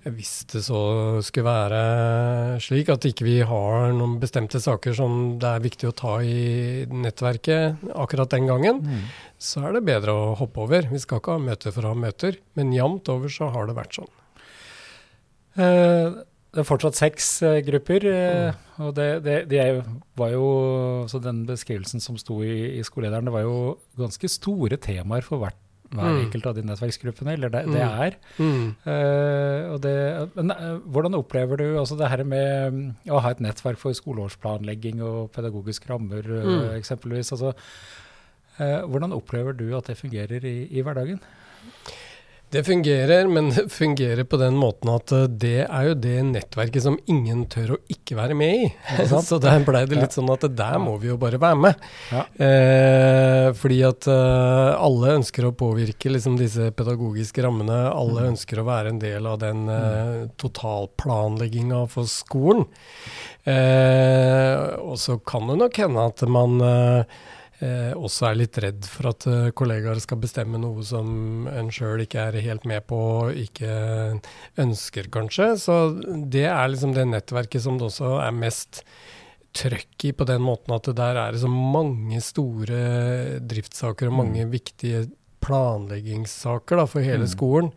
hvis 0.05 0.33
det 0.53 0.61
så 0.67 0.81
skulle 1.25 1.49
være 1.49 2.59
slik 2.63 2.91
at 2.93 3.07
ikke 3.09 3.25
vi 3.27 3.39
har 3.47 3.95
noen 3.97 4.19
bestemte 4.21 4.61
saker 4.61 4.97
som 4.97 5.39
det 5.41 5.49
er 5.49 5.65
viktig 5.65 5.89
å 5.89 5.97
ta 5.97 6.19
i 6.21 6.85
nettverket 6.91 7.89
akkurat 7.95 8.35
den 8.35 8.51
gangen, 8.51 8.83
mm. 8.85 9.09
så 9.41 9.65
er 9.65 9.79
det 9.79 9.87
bedre 9.89 10.13
å 10.13 10.35
hoppe 10.41 10.67
over. 10.67 10.91
Vi 10.93 11.01
skal 11.03 11.23
ikke 11.23 11.39
ha 11.39 11.47
møter 11.47 11.75
for 11.75 11.87
å 11.87 11.95
ha 11.95 12.03
møter, 12.05 12.39
men 12.59 12.75
jevnt 12.77 13.09
over 13.13 13.33
så 13.33 13.49
har 13.55 13.71
det 13.71 13.79
vært 13.79 13.99
sånn. 14.01 14.13
Eh, 15.55 16.23
det 16.55 16.63
er 16.63 16.67
fortsatt 16.69 16.99
seks 16.99 17.29
eh, 17.43 17.61
grupper. 17.67 18.05
Uh, 18.07 18.83
og 18.87 18.95
det, 18.95 19.09
det, 19.25 19.37
det 19.51 19.65
var 20.19 20.31
jo 20.35 20.47
så 21.11 21.19
Den 21.23 21.43
beskrivelsen 21.49 22.03
som 22.03 22.19
sto 22.21 22.41
i, 22.47 22.79
i, 22.79 22.83
skolelederen, 22.87 23.27
det 23.27 23.35
var 23.35 23.47
jo 23.47 23.57
ganske 23.99 24.31
store 24.31 24.79
temaer 24.83 25.27
for 25.27 25.43
hvert, 25.43 25.59
hver 25.95 26.11
mm. 26.11 26.21
enkelt 26.27 26.49
av 26.51 26.57
de 26.59 26.65
nettverksgruppene. 26.69 27.35
Eller 27.39 27.53
det, 27.55 27.65
det 27.71 27.83
mm. 27.83 27.99
er. 28.07 28.19
Uh, 28.87 29.75
det, 29.85 29.97
men 30.37 30.55
hvordan 30.85 31.19
opplever 31.19 31.61
du 31.61 31.67
altså 31.81 31.99
det 32.01 32.11
her 32.13 32.25
med 32.29 32.75
um, 32.75 32.81
å 33.15 33.23
ha 33.25 33.35
et 33.35 33.43
nettverk 33.45 33.81
for 33.81 33.97
skoleårsplanlegging 33.97 35.03
og 35.05 35.31
pedagogiske 35.35 35.91
rammer, 35.91 36.29
mm. 36.29 36.73
eksempelvis? 36.79 37.35
Altså, 37.37 37.55
hvordan 38.55 39.15
opplever 39.17 39.57
du 39.57 39.67
at 39.75 39.89
det 39.91 39.99
fungerer 39.99 40.45
i, 40.47 40.59
i 40.71 40.83
hverdagen? 40.87 41.23
Det 42.55 42.63
fungerer, 42.65 43.27
men 43.27 43.51
det 43.55 43.69
fungerer 43.73 44.25
på 44.25 44.39
den 44.39 44.55
måten 44.59 44.93
at 44.93 45.13
eh, 45.13 45.27
det 45.27 45.65
er 45.65 45.89
jo 45.89 45.97
det 45.99 46.15
nettverket 46.29 46.85
som 46.85 46.99
ingen 47.11 47.45
tør 47.51 47.75
å 47.75 47.79
ikke 47.91 48.19
være 48.19 48.37
med 48.39 48.55
i. 48.55 48.69
så 49.11 49.41
der 49.43 49.65
blei 49.67 49.83
det 49.91 49.99
litt 49.99 50.15
sånn 50.15 50.31
at 50.31 50.47
der 50.55 50.79
må 50.83 50.95
vi 51.03 51.11
jo 51.11 51.19
bare 51.21 51.41
være 51.43 51.59
med. 51.65 51.89
Ja. 52.15 52.23
Eh, 52.47 53.49
fordi 53.59 53.81
at 53.89 54.07
eh, 54.11 54.71
alle 54.79 55.19
ønsker 55.19 55.49
å 55.49 55.55
påvirke 55.59 56.15
liksom, 56.15 56.39
disse 56.39 56.71
pedagogiske 56.79 57.43
rammene. 57.43 57.81
Alle 57.91 58.23
mm. 58.23 58.31
ønsker 58.35 58.63
å 58.63 58.69
være 58.71 58.95
en 58.95 59.03
del 59.03 59.27
av 59.31 59.43
den 59.43 59.67
eh, 59.67 59.91
mm. 59.91 60.33
totalplanlegginga 60.39 61.85
for 61.91 62.11
skolen. 62.11 62.69
Eh, 63.51 64.79
og 64.79 64.95
så 65.03 65.19
kan 65.27 65.51
det 65.51 65.59
nok 65.65 65.85
hende 65.85 66.11
at 66.13 66.29
man 66.31 66.61
eh, 67.65 67.89
eh, 67.91 67.97
også 67.97 68.29
er 68.29 68.39
litt 68.39 68.59
redd 68.63 68.87
for 68.89 69.11
at 69.13 69.27
eh, 69.31 69.51
kollegaer 69.57 70.01
skal 70.03 70.21
bestemme 70.23 70.61
noe 70.61 70.85
som 70.87 71.49
en 71.51 71.73
sjøl 71.75 72.05
ikke 72.05 72.29
er 72.29 72.39
helt 72.45 72.69
med 72.69 72.87
på, 72.91 73.01
ikke 73.47 73.75
ønsker, 74.61 75.11
kanskje. 75.15 75.55
Så 75.61 75.79
det 76.05 76.47
er 76.51 76.71
liksom 76.71 76.95
det 76.97 77.09
nettverket 77.11 77.65
som 77.65 77.81
det 77.81 77.89
også 77.91 78.17
er 78.25 78.35
mest 78.37 78.85
trøkk 79.55 80.09
i, 80.09 80.15
på 80.17 80.27
den 80.27 80.43
måten 80.43 80.75
at 80.75 80.89
det 80.89 80.97
der 80.99 81.21
er 81.21 81.37
så 81.39 81.51
mange 81.51 82.19
store 82.25 83.39
driftssaker 83.39 84.11
og 84.11 84.19
mange 84.25 84.47
mm. 84.47 84.51
viktige 84.51 85.05
planleggingssaker 85.45 86.81
da, 86.81 86.87
for 86.91 87.05
hele 87.05 87.29
mm. 87.29 87.31
skolen. 87.31 87.71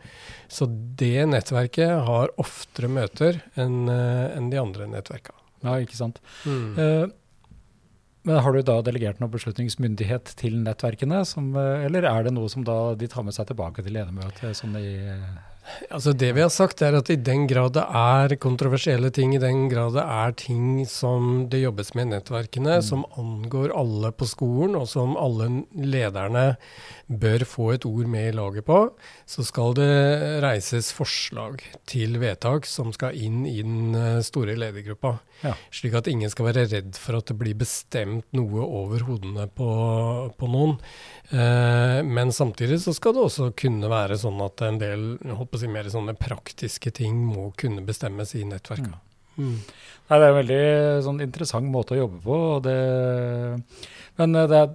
Så 0.47 0.69
det 0.69 1.27
nettverket 1.29 2.07
har 2.07 2.33
oftere 2.41 2.89
møter 2.91 3.41
enn 3.59 3.85
uh, 3.91 4.31
en 4.31 4.49
de 4.53 4.59
andre 4.61 4.87
nettverka. 4.89 5.35
Ja, 5.65 5.75
ikke 5.83 5.97
sant. 5.99 6.21
Mm. 6.47 6.77
Uh, 6.79 7.09
men 8.27 8.41
Har 8.43 8.53
du 8.53 8.61
da 8.61 8.81
delegert 8.83 9.21
noe 9.23 9.31
beslutningsmyndighet 9.31 10.33
til 10.39 10.57
nettverkene, 10.65 11.23
som, 11.25 11.53
eh, 11.55 11.85
eller 11.87 12.03
er 12.09 12.27
det 12.27 12.33
noe 12.35 12.51
som 12.51 12.65
da 12.67 12.93
de 12.95 13.07
tar 13.07 13.23
med 13.23 13.33
seg 13.37 13.47
tilbake 13.47 13.83
til 13.85 13.95
ledermøtet? 13.95 14.51
Sånn 14.59 14.75
i 14.75 14.97
Altså 15.91 16.13
Det 16.13 16.29
vi 16.35 16.43
har 16.43 16.51
sagt, 16.53 16.81
er 16.81 16.95
at 16.97 17.09
i 17.11 17.17
den 17.19 17.45
grad 17.49 17.75
det 17.75 17.83
er 17.83 18.35
kontroversielle 18.41 19.11
ting, 19.13 19.35
i 19.35 19.41
den 19.41 19.67
grad 19.71 19.95
det 19.97 20.03
er 20.03 20.35
ting 20.39 20.85
som 20.87 21.47
det 21.51 21.61
jobbes 21.63 21.93
med 21.97 22.07
i 22.07 22.11
nettverkene, 22.15 22.77
mm. 22.79 22.85
som 22.85 23.05
angår 23.19 23.73
alle 23.75 24.11
på 24.15 24.27
skolen, 24.29 24.77
og 24.79 24.87
som 24.91 25.17
alle 25.19 25.49
lederne 25.75 26.45
bør 27.07 27.45
få 27.47 27.69
et 27.75 27.87
ord 27.87 28.07
med 28.11 28.29
i 28.29 28.35
laget 28.35 28.67
på, 28.67 28.79
så 29.27 29.45
skal 29.47 29.75
det 29.77 29.91
reises 30.43 30.91
forslag 30.95 31.63
til 31.87 32.17
vedtak 32.21 32.67
som 32.67 32.93
skal 32.95 33.15
inn 33.15 33.43
i 33.47 33.59
den 33.61 33.95
eh, 33.95 34.21
store 34.25 34.57
ledergruppa. 34.59 35.17
Ja. 35.43 35.53
Slik 35.73 35.95
at 35.99 36.09
ingen 36.11 36.31
skal 36.33 36.49
være 36.49 36.65
redd 36.71 36.97
for 36.99 37.19
at 37.19 37.29
det 37.29 37.37
blir 37.39 37.57
bestemt 37.59 38.27
noe 38.35 38.63
over 38.63 39.05
hodene 39.07 39.47
på, 39.51 39.69
på 40.35 40.51
noen. 40.51 40.77
Eh, 41.31 41.99
men 42.07 42.33
samtidig 42.35 42.81
så 42.83 42.95
skal 42.95 43.15
det 43.15 43.25
også 43.27 43.51
kunne 43.57 43.91
være 43.91 44.19
sånn 44.19 44.41
at 44.43 44.63
en 44.67 44.81
del 44.81 45.05
på 45.21 45.56
å 45.57 45.61
si, 45.61 45.69
mer 45.71 45.89
sånne 45.91 46.15
praktiske 46.17 46.93
ting 46.95 47.19
må 47.27 47.49
kunne 47.59 47.83
bestemmes 47.85 48.33
i 48.37 48.45
nettverket. 48.47 48.95
Mm. 48.95 49.03
Mm. 49.37 49.57
Nei, 50.07 50.17
det 50.17 50.23
er 50.23 50.31
en 50.31 50.39
veldig 50.39 50.63
sånn, 51.05 51.21
interessant 51.25 51.69
måte 51.69 51.93
å 51.93 51.99
jobbe 51.99 52.23
på. 52.23 52.39
Det, 52.65 52.79
men 54.17 54.41
eh, 54.41 54.49
det 54.49 54.63
er 54.63 54.73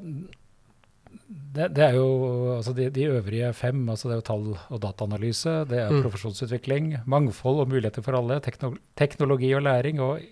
det, 1.53 1.67
det, 1.77 1.83
er 1.85 1.97
jo 1.99 2.07
altså 2.57 2.73
de, 2.77 2.87
de, 2.93 3.09
øvrige 3.13 3.53
fem. 3.57 3.83
altså 3.89 4.09
Det 4.09 4.15
er 4.15 4.21
jo 4.21 4.29
tall 4.29 4.47
og 4.57 4.79
dataanalyse, 4.81 5.57
det 5.69 5.83
er 5.83 5.91
mm. 5.93 6.05
profesjonsutvikling, 6.05 6.95
mangfold 7.09 7.65
og 7.65 7.75
muligheter 7.75 8.05
for 8.05 8.17
alle, 8.17 8.39
teknolo 8.45 8.81
teknologi 8.97 9.53
og 9.57 9.65
læring, 9.67 10.01
og 10.01 10.23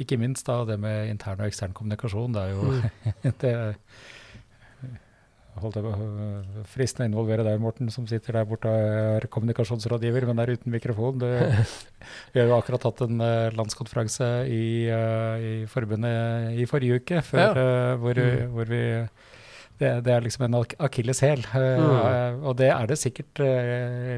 ikke 0.00 0.16
minst 0.20 0.48
da 0.48 0.62
det 0.64 0.78
med 0.80 1.10
intern 1.10 1.42
og 1.42 1.50
ekstern 1.50 1.76
kommunikasjon. 1.76 2.36
Det 2.36 2.46
er 2.46 2.54
jo 2.54 2.62
mm. 2.70 3.36
det 3.44 3.54
på 3.58 4.18
fristende 6.70 7.06
å 7.06 7.10
involvere 7.10 7.44
deg, 7.46 7.58
Morten, 7.62 7.90
som 7.92 8.06
sitter 8.08 8.38
der 8.38 8.46
borte 8.48 8.70
og 8.70 9.16
er 9.16 9.26
kommunikasjonsrådgiver, 9.32 10.26
men 10.28 10.42
er 10.42 10.54
uten 10.54 10.72
mikrofon. 10.72 11.18
Du, 11.20 11.26
vi 12.32 12.40
har 12.40 12.48
jo 12.48 12.56
akkurat 12.58 12.86
hatt 12.88 13.02
en 13.06 13.20
uh, 13.20 13.50
landskonferanse 13.56 14.30
i, 14.48 14.62
uh, 14.88 15.36
i, 15.40 15.52
forbundet 15.70 16.56
i 16.60 16.68
forrige 16.70 17.02
uke, 17.02 17.24
før, 17.26 17.60
ja. 17.60 17.66
uh, 17.92 17.98
hvor, 18.00 18.22
mm. 18.22 18.54
hvor, 18.54 18.70
vi 18.70 18.82
det, 19.80 19.92
det, 20.04 20.14
er 20.14 20.24
liksom 20.24 20.44
en 20.44 20.58
akilleshæl. 20.60 21.46
Mm. 21.56 22.42
og 22.44 22.56
det 22.58 22.68
er 22.68 22.90
det 22.90 22.98
sikkert 23.00 23.40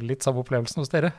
litt 0.02 0.24
samme 0.26 0.42
opplevelsen 0.42 0.82
hos 0.82 0.90
dere? 0.90 1.12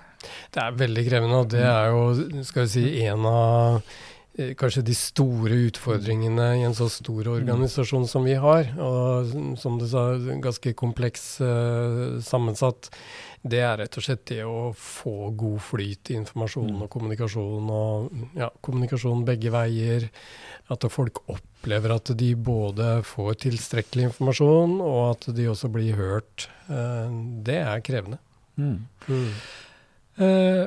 Det 0.52 0.60
er 0.60 0.82
veldig 0.82 1.06
krevende, 1.08 1.38
og 1.46 1.54
det 1.54 1.64
er 1.64 1.94
jo 1.94 2.42
skal 2.44 2.68
vi 2.68 2.74
si, 2.74 2.84
en 3.08 3.24
av 3.30 3.80
Eh, 3.80 4.13
kanskje 4.34 4.82
de 4.82 4.96
store 4.98 5.58
utfordringene 5.68 6.48
i 6.58 6.64
en 6.66 6.74
så 6.74 6.88
stor 6.90 7.28
organisasjon 7.36 8.08
som 8.10 8.26
vi 8.26 8.34
har, 8.34 8.72
og 8.82 9.30
som 9.62 9.78
du 9.78 9.86
sa, 9.90 10.08
ganske 10.42 10.74
kompleks 10.80 11.36
uh, 11.44 12.18
sammensatt, 12.24 12.90
det 13.46 13.60
er 13.62 13.78
rett 13.84 14.00
og 14.00 14.06
slett 14.06 14.24
det 14.32 14.42
å 14.48 14.72
få 14.80 15.30
god 15.38 15.60
flyt 15.62 16.14
i 16.14 16.18
informasjon 16.18 16.72
mm. 16.72 16.82
og 16.86 16.92
kommunikasjon, 16.96 17.72
og 17.78 18.38
ja, 18.40 18.50
kommunikasjon 18.64 19.26
begge 19.28 19.54
veier. 19.54 20.08
At 20.72 20.86
folk 20.90 21.26
opplever 21.28 21.92
at 21.94 22.14
de 22.18 22.30
både 22.40 23.02
får 23.06 23.42
tilstrekkelig 23.44 24.08
informasjon, 24.10 24.78
og 24.82 25.02
at 25.12 25.28
de 25.36 25.50
også 25.52 25.70
blir 25.76 26.00
hørt. 26.00 26.48
Uh, 26.72 27.12
det 27.46 27.60
er 27.62 27.84
krevende. 27.86 28.22
Mm. 28.56 28.80
Mm. 29.12 29.28
Uh, 30.18 30.66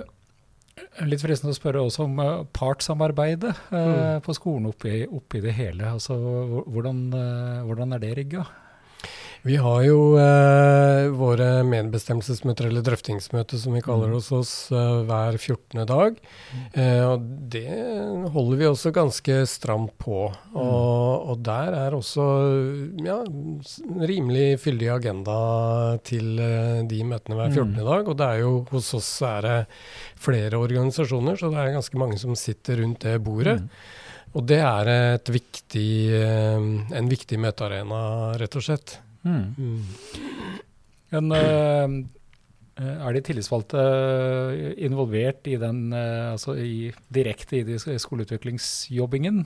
Litt 1.08 1.22
fristende 1.24 1.54
å 1.54 1.56
spørre 1.56 1.82
også 1.84 2.04
om 2.04 2.20
uh, 2.20 2.44
partssamarbeidet 2.56 3.52
uh, 3.70 3.76
mm. 3.76 4.22
på 4.24 4.34
skolen 4.36 4.68
oppi, 4.70 5.02
oppi, 5.08 5.40
det 5.44 5.54
hele. 5.56 5.88
Altså, 5.88 6.16
hvordan, 6.68 7.02
uh, 7.12 7.64
hvordan 7.68 7.96
er 7.96 8.02
det 8.02 8.12
rigga? 8.18 8.44
Vi 9.46 9.56
har 9.62 9.82
jo 9.86 9.98
eh, 10.18 11.06
våre 11.14 11.60
medbestemmelsesmøter, 11.68 12.66
eller 12.66 12.82
drøftingsmøter 12.82 13.60
som 13.62 13.76
vi 13.76 13.82
kaller 13.84 14.10
det 14.10 14.18
hos 14.18 14.30
oss, 14.34 14.54
eh, 14.74 15.04
hver 15.06 15.36
14. 15.38 15.84
dag. 15.86 16.16
Mm. 16.50 16.64
Eh, 16.82 17.02
og 17.06 17.28
det 17.52 17.76
holder 18.34 18.58
vi 18.58 18.66
også 18.66 18.90
ganske 18.96 19.36
stramt 19.46 19.94
på. 20.02 20.24
Mm. 20.50 20.58
Og, 20.64 21.30
og 21.30 21.44
der 21.46 21.78
er 21.78 21.94
også 21.94 22.26
ja, 23.06 23.20
rimelig 24.10 24.48
fyldig 24.64 24.90
agenda 24.96 25.38
til 26.10 26.42
eh, 26.42 26.82
de 26.90 27.00
møtene 27.06 27.38
hver 27.38 27.54
14. 27.54 27.70
Mm. 27.70 27.80
dag. 27.92 28.10
Og 28.10 28.18
det 28.18 28.32
er 28.32 28.42
jo 28.42 28.52
hos 28.74 28.90
oss 28.98 29.12
er 29.30 29.46
det 29.46 29.56
flere 30.26 30.58
organisasjoner, 30.58 31.38
så 31.38 31.54
det 31.54 31.62
er 31.62 31.76
ganske 31.78 32.02
mange 32.02 32.18
som 32.18 32.34
sitter 32.34 32.82
rundt 32.82 33.06
det 33.06 33.20
bordet. 33.22 33.60
Og 34.36 34.42
det 34.50 34.58
er 34.58 35.22
viktig, 35.22 35.90
eh, 36.18 36.70
en 36.98 37.14
viktig 37.14 37.38
møtearena, 37.46 38.06
rett 38.42 38.58
og 38.58 38.72
slett. 38.72 38.98
Mm. 39.26 39.82
Men 41.16 41.34
uh, 41.34 41.90
er 42.78 43.16
de 43.16 43.22
tillitsvalgte 43.26 43.82
involvert 44.86 45.48
i 45.50 45.56
den, 45.60 45.88
uh, 45.94 46.32
altså 46.36 46.56
direkte 47.14 47.62
i 47.62 47.78
skoleutviklingsjobbingen? 48.02 49.44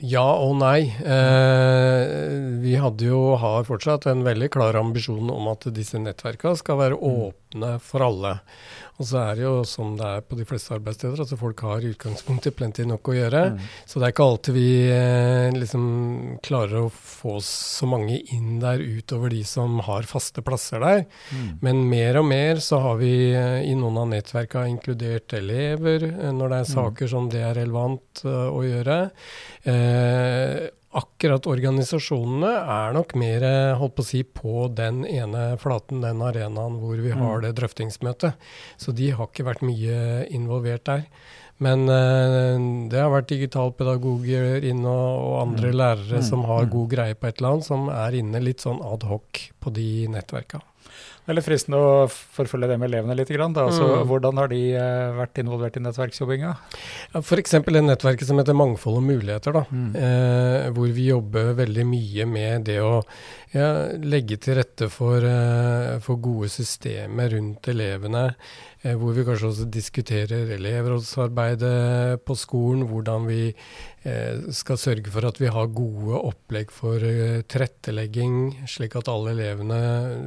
Ja 0.00 0.24
og 0.40 0.54
nei. 0.56 0.88
Eh, 0.88 2.14
vi 2.62 2.76
hadde 2.80 3.10
jo, 3.10 3.20
har 3.40 3.66
fortsatt 3.68 4.06
en 4.08 4.24
veldig 4.24 4.48
klar 4.54 4.78
ambisjon 4.80 5.28
om 5.32 5.50
at 5.52 5.68
disse 5.76 6.00
nettverkene 6.00 6.56
skal 6.56 6.80
være 6.80 6.96
mm. 6.96 7.04
åpne 7.26 7.76
for 7.84 8.06
alle. 8.06 8.38
Og 8.96 9.04
så 9.04 9.18
er 9.20 9.36
det 9.36 9.44
jo 9.44 9.56
som 9.68 9.92
det 9.98 10.06
er 10.08 10.22
på 10.24 10.38
de 10.38 10.46
fleste 10.48 10.72
arbeidssteder, 10.72 11.20
at 11.20 11.32
folk 11.36 11.60
har 11.66 11.84
i 11.84 11.90
utgangspunktet 11.92 12.56
plenty 12.56 12.86
nok 12.88 13.10
å 13.12 13.16
gjøre. 13.16 13.42
Mm. 13.52 13.66
Så 13.84 14.00
det 14.00 14.06
er 14.06 14.14
ikke 14.14 14.28
alltid 14.30 14.56
vi 14.56 14.70
eh, 14.94 15.48
liksom 15.52 15.84
klarer 16.46 16.86
å 16.86 16.92
få 16.92 17.36
så 17.44 17.88
mange 17.90 18.16
inn 18.32 18.56
der 18.62 18.80
utover 18.80 19.32
de 19.34 19.42
som 19.48 19.82
har 19.84 20.08
faste 20.08 20.44
plasser 20.44 20.80
der. 20.80 21.04
Mm. 21.28 21.50
Men 21.60 21.84
mer 21.90 22.20
og 22.22 22.28
mer 22.30 22.62
så 22.64 22.80
har 22.86 22.96
vi 23.02 23.12
eh, 23.36 23.60
i 23.68 23.76
noen 23.76 24.00
av 24.00 24.08
nettverkene 24.14 24.72
inkludert 24.72 25.36
elever 25.36 26.08
eh, 26.08 26.32
når 26.32 26.54
det 26.54 26.62
er 26.62 26.70
mm. 26.70 26.72
saker 26.72 27.10
mm. 27.10 27.12
som 27.12 27.28
det 27.32 27.44
er 27.44 27.56
relevant 27.60 28.24
uh, 28.24 28.48
å 28.48 28.64
gjøre. 28.64 29.00
Eh, 29.66 30.66
akkurat 30.96 31.48
organisasjonene 31.50 32.52
er 32.72 32.94
nok 32.96 33.16
mer 33.20 33.44
holdt 33.80 33.96
på 33.98 34.04
å 34.04 34.08
si, 34.08 34.22
på 34.24 34.68
den 34.72 35.02
ene 35.08 35.48
flaten, 35.60 36.00
den 36.04 36.22
arenaen 36.24 36.78
hvor 36.80 37.00
vi 37.02 37.12
har 37.12 37.40
mm. 37.40 37.42
det 37.44 37.56
drøftingsmøtet. 37.58 38.46
Så 38.80 38.94
de 38.96 39.10
har 39.12 39.28
ikke 39.28 39.48
vært 39.50 39.66
mye 39.66 40.24
involvert 40.32 40.86
der. 40.88 41.04
Men 41.64 41.88
uh, 41.88 42.56
det 42.90 43.00
har 43.00 43.12
vært 43.12 43.30
digitalpedagoger 43.32 44.64
inne 44.68 44.92
og, 44.92 45.20
og 45.24 45.36
andre 45.46 45.72
mm. 45.72 45.76
lærere 45.80 46.20
mm. 46.20 46.26
som 46.28 46.44
har 46.48 46.68
god 46.72 46.90
greie 46.92 47.16
på 47.16 47.28
et 47.28 47.40
eller 47.40 47.56
annet, 47.56 47.68
som 47.68 47.90
er 47.92 48.18
inne 48.20 48.42
litt 48.44 48.64
sånn 48.64 48.82
ad 48.84 49.06
hoc 49.08 49.46
på 49.60 49.72
de 49.76 49.88
nettverka. 50.12 50.60
Litt 51.26 51.46
fristende 51.46 51.78
å 51.82 52.04
forfølge 52.08 52.68
det 52.70 52.76
med 52.78 52.90
elevene 52.90 53.16
litt. 53.18 53.32
Altså, 53.34 53.82
mm. 53.82 54.04
Hvordan 54.06 54.38
har 54.38 54.50
de 54.52 54.60
uh, 54.78 55.16
vært 55.18 55.40
involvert 55.42 55.78
i 55.78 55.82
nettverksjobbinga? 55.82 56.52
F.eks. 57.18 57.56
det 57.66 57.82
nettverket 57.82 58.28
som 58.28 58.38
heter 58.38 58.54
Mangfold 58.54 59.00
og 59.00 59.08
muligheter. 59.08 59.56
Da, 59.56 59.64
mm. 59.66 59.88
eh, 59.98 60.68
hvor 60.76 60.92
vi 60.94 61.08
jobber 61.10 61.50
veldig 61.58 61.88
mye 61.88 62.28
med 62.30 62.68
det 62.70 62.78
å 62.84 63.00
ja, 63.56 63.72
legge 63.98 64.38
til 64.42 64.58
rette 64.60 64.88
for, 64.92 65.24
eh, 65.24 65.96
for, 66.04 66.20
gode 66.22 66.50
systemer 66.52 67.34
rundt 67.34 67.68
elevene. 67.72 68.28
Eh, 68.84 68.94
hvor 68.94 69.16
vi 69.16 69.26
kanskje 69.26 69.50
også 69.50 69.68
diskuterer 69.72 70.54
elevrådsarbeidet 70.56 72.22
på 72.26 72.38
skolen. 72.38 72.86
Hvordan 72.90 73.26
vi 73.26 73.50
Eh, 73.50 73.95
skal 74.54 74.78
sørge 74.78 75.10
for 75.12 75.26
at 75.28 75.38
vi 75.40 75.48
har 75.52 75.72
gode 75.74 76.18
opplegg 76.28 76.70
for 76.74 77.02
uh, 77.02 77.42
tilrettelegging, 77.48 78.66
slik 78.70 78.96
at 78.98 79.10
alle 79.10 79.32
elevene 79.34 79.80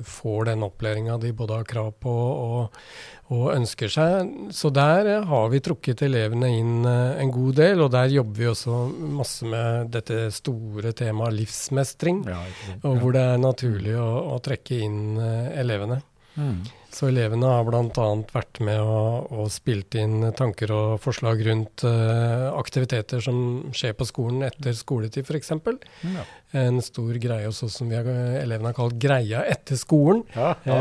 får 0.08 0.50
den 0.52 0.66
opplæringa 0.68 1.18
de 1.22 1.32
både 1.36 1.62
har 1.62 1.70
krav 1.70 1.94
på 2.04 2.14
og, 2.14 2.82
og, 3.30 3.46
ønsker 3.54 3.94
seg. 3.94 4.34
Så 4.56 4.72
der 4.76 5.12
uh, 5.14 5.30
har 5.32 5.48
vi 5.54 5.64
trukket 5.64 6.04
elevene 6.10 6.52
inn 6.58 6.76
en 6.90 7.34
god 7.34 7.60
del, 7.62 7.86
og 7.86 7.94
der 7.96 8.12
jobber 8.18 8.42
vi 8.42 8.52
også 8.52 8.82
masse 9.22 9.48
med 9.50 9.94
dette 9.96 10.28
store 10.36 10.94
temaet 10.98 11.38
livsmestring, 11.40 12.24
ja, 12.30 12.44
og 12.84 13.00
hvor 13.00 13.16
det 13.16 13.26
er 13.32 13.42
naturlig 13.42 13.96
å, 14.00 14.12
å 14.36 14.40
trekke 14.44 14.84
inn 14.86 15.02
elevene. 15.20 16.02
Mm. 16.40 16.60
Så 16.90 17.06
elevene 17.12 17.46
har 17.52 17.66
bl.a. 17.68 18.06
vært 18.34 18.60
med 18.66 18.80
og, 18.82 19.28
og, 19.30 19.50
spilt 19.54 19.94
inn 20.00 20.24
tanker 20.38 20.72
og 20.74 20.96
forslag 21.04 21.44
rundt 21.46 21.84
uh, 21.86 22.50
aktiviteter 22.58 23.22
som 23.22 23.70
skjer 23.76 23.94
på 23.98 24.08
skolen 24.10 24.42
etter 24.48 24.74
skoletid, 24.74 25.28
f.eks. 25.28 25.54
Ja. 26.02 26.26
En 26.58 26.80
stor 26.82 27.14
greie 27.22 27.46
hos 27.46 27.62
oss 27.68 27.76
som 27.78 27.92
vi 27.92 28.00
har, 28.00 28.10
elevene 28.42 28.72
har 28.72 28.78
kalt 28.80 28.98
'Greia 28.98 29.44
etter 29.46 29.78
skolen'. 29.78 30.24
Ja, 30.34 30.56
ja 30.66 30.80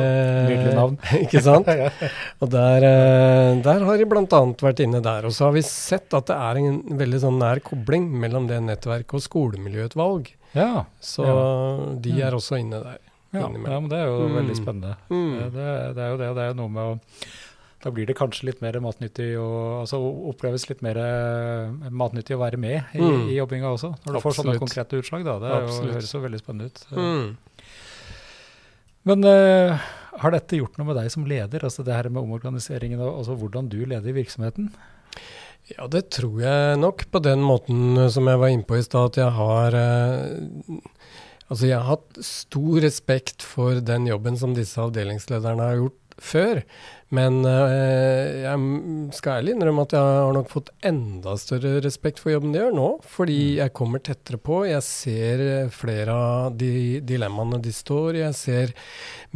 Nydelig 0.49 0.73
navn. 0.79 0.97
Eh, 1.11 1.19
ikke 1.27 1.43
sant? 1.45 1.69
Og 2.41 2.55
der, 2.57 2.88
uh, 2.88 3.61
der 3.67 3.85
har 3.91 4.00
de 4.00 4.09
bl.a. 4.09 4.41
vært 4.65 4.81
inne 4.87 5.03
der. 5.05 5.29
Og 5.29 5.37
så 5.37 5.50
har 5.50 5.59
vi 5.59 5.67
sett 5.67 6.17
at 6.17 6.33
det 6.33 6.38
er 6.38 6.62
en 6.62 6.81
veldig 7.03 7.21
sånn 7.27 7.43
nær 7.43 7.61
kobling 7.67 8.09
mellom 8.25 8.49
det 8.49 8.62
nettverket 8.65 9.21
og 9.21 9.27
skolemiljøutvalg. 9.29 10.33
Ja. 10.57 10.87
Så 11.05 11.29
de 12.00 12.17
er 12.25 12.33
også 12.33 12.57
inne 12.62 12.81
der. 12.81 13.05
Ja, 13.35 13.44
ja, 13.44 13.50
men 13.52 13.90
det 13.90 13.99
er 13.99 14.08
jo 14.08 14.25
mm. 14.25 14.38
veldig 14.38 14.56
spennende. 14.56 14.94
Mm. 15.12 15.35
Det, 15.52 15.66
det, 15.97 16.02
er 16.04 16.14
jo 16.14 16.18
det, 16.20 16.30
og 16.32 16.38
det 16.38 16.47
er 16.47 16.56
noe 16.56 16.73
med 16.73 16.94
å 16.94 16.94
Da 17.85 17.92
blir 17.94 18.08
det 18.08 18.16
kanskje 18.18 18.49
litt 18.49 18.62
mer 18.64 18.78
matnyttig 18.82 19.28
og 19.38 19.82
altså 19.85 20.00
oppleves 20.32 20.64
litt 20.70 20.80
mer 20.82 20.99
eh, 20.99 21.90
matnyttig 21.94 22.35
å 22.35 22.40
være 22.40 22.58
med 22.58 22.97
i, 22.97 23.02
mm. 23.02 23.28
i 23.30 23.37
jobbinga 23.37 23.70
også. 23.70 23.92
Når 23.92 24.00
du 24.00 24.16
Absolutt. 24.16 24.25
får 24.25 24.38
sånne 24.40 24.56
konkrete 24.64 24.99
utslag, 24.99 25.28
da. 25.28 25.37
Det 25.44 25.52
jo, 25.54 25.76
høres 25.92 26.14
jo 26.16 26.23
veldig 26.25 26.40
spennende 26.42 26.73
ut. 26.73 26.82
Mm. 26.97 27.28
Men 29.08 29.25
uh, 29.25 29.87
har 30.25 30.35
dette 30.35 30.58
gjort 30.58 30.78
noe 30.80 30.90
med 30.90 30.99
deg 30.99 31.12
som 31.14 31.26
leder, 31.28 31.64
altså 31.64 31.85
det 31.87 31.94
her 31.94 32.11
med 32.11 32.25
omorganiseringen 32.25 32.99
og 32.99 33.20
altså 33.20 33.37
hvordan 33.38 33.70
du 33.70 33.78
leder 33.87 34.16
virksomheten? 34.16 34.73
Ja, 35.68 35.87
det 35.92 36.08
tror 36.16 36.40
jeg 36.40 36.78
nok, 36.80 37.04
på 37.12 37.20
den 37.23 37.44
måten 37.44 37.99
som 38.11 38.28
jeg 38.30 38.40
var 38.40 38.52
inne 38.52 38.66
på 38.66 38.78
i 38.78 38.85
stad, 38.85 39.12
at 39.12 39.20
jeg 39.20 39.35
har 39.37 39.76
eh, 39.76 40.78
Altså, 41.49 41.69
jeg 41.71 41.81
har 41.81 41.88
hatt 41.97 42.21
stor 42.25 42.83
respekt 42.85 43.45
for 43.47 43.81
den 43.81 44.09
jobben 44.11 44.37
som 44.40 44.52
disse 44.57 44.81
avdelingslederne 44.83 45.71
har 45.71 45.81
gjort 45.81 46.19
før. 46.19 46.61
Men 47.17 47.41
eh, 47.49 48.43
jeg 48.43 49.12
skal 49.17 49.38
ærlig 49.41 49.55
innrømme 49.55 49.87
at 49.87 49.95
jeg 49.97 50.17
har 50.19 50.35
nok 50.37 50.50
fått 50.53 50.69
enda 50.85 51.38
større 51.41 51.79
respekt 51.81 52.21
for 52.21 52.35
jobben 52.35 52.53
de 52.53 52.61
gjør 52.61 52.77
nå. 52.77 52.88
Fordi 53.09 53.38
mm. 53.38 53.55
jeg 53.62 53.75
kommer 53.79 54.03
tettere 54.05 54.41
på. 54.45 54.61
Jeg 54.69 54.85
ser 54.85 55.45
flere 55.73 56.12
av 56.12 56.59
de 56.61 57.00
dilemmaene 57.09 57.62
de 57.65 57.73
står 57.73 58.19
i. 58.19 58.25
Jeg 58.27 58.37
ser 58.37 58.75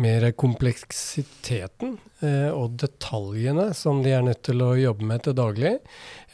mer 0.05 0.29
kompleksiteten 0.37 1.97
eh, 2.21 2.50
og 2.52 2.76
detaljene 2.83 3.71
som 3.76 4.05
de 4.05 4.12
er 4.19 4.25
nødt 4.29 4.45
til 4.45 4.61
å 4.64 4.75
jobbe 4.76 5.09
med 5.09 5.25
til 5.25 5.37
daglig. 5.41 5.75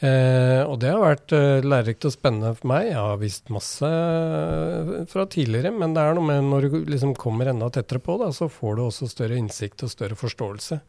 Eh, 0.03 0.61
og 0.63 0.77
det 0.83 0.91
har 0.91 1.03
vært 1.03 1.35
eh, 1.35 1.63
lærerikt 1.63 2.07
og 2.07 2.15
spennende 2.15 2.51
for 2.59 2.71
meg. 2.71 2.91
Jeg 2.91 2.99
har 2.99 3.19
visst 3.23 3.51
masse 3.51 3.87
eh, 3.87 4.95
fra 5.11 5.23
tidligere, 5.31 5.71
men 5.75 5.95
det 5.95 6.03
er 6.03 6.19
noe 6.19 6.33
med 6.33 6.51
når 6.51 6.67
du 6.67 6.81
liksom 6.97 7.15
kommer 7.19 7.47
enda 7.51 7.71
tettere 7.71 8.03
på, 8.03 8.19
da, 8.19 8.33
så 8.35 8.51
får 8.51 8.75
du 8.75 8.89
også 8.89 9.07
større 9.11 9.39
innsikt 9.39 9.87
og 9.87 9.95
større 9.95 10.19
forståelse. 10.19 10.83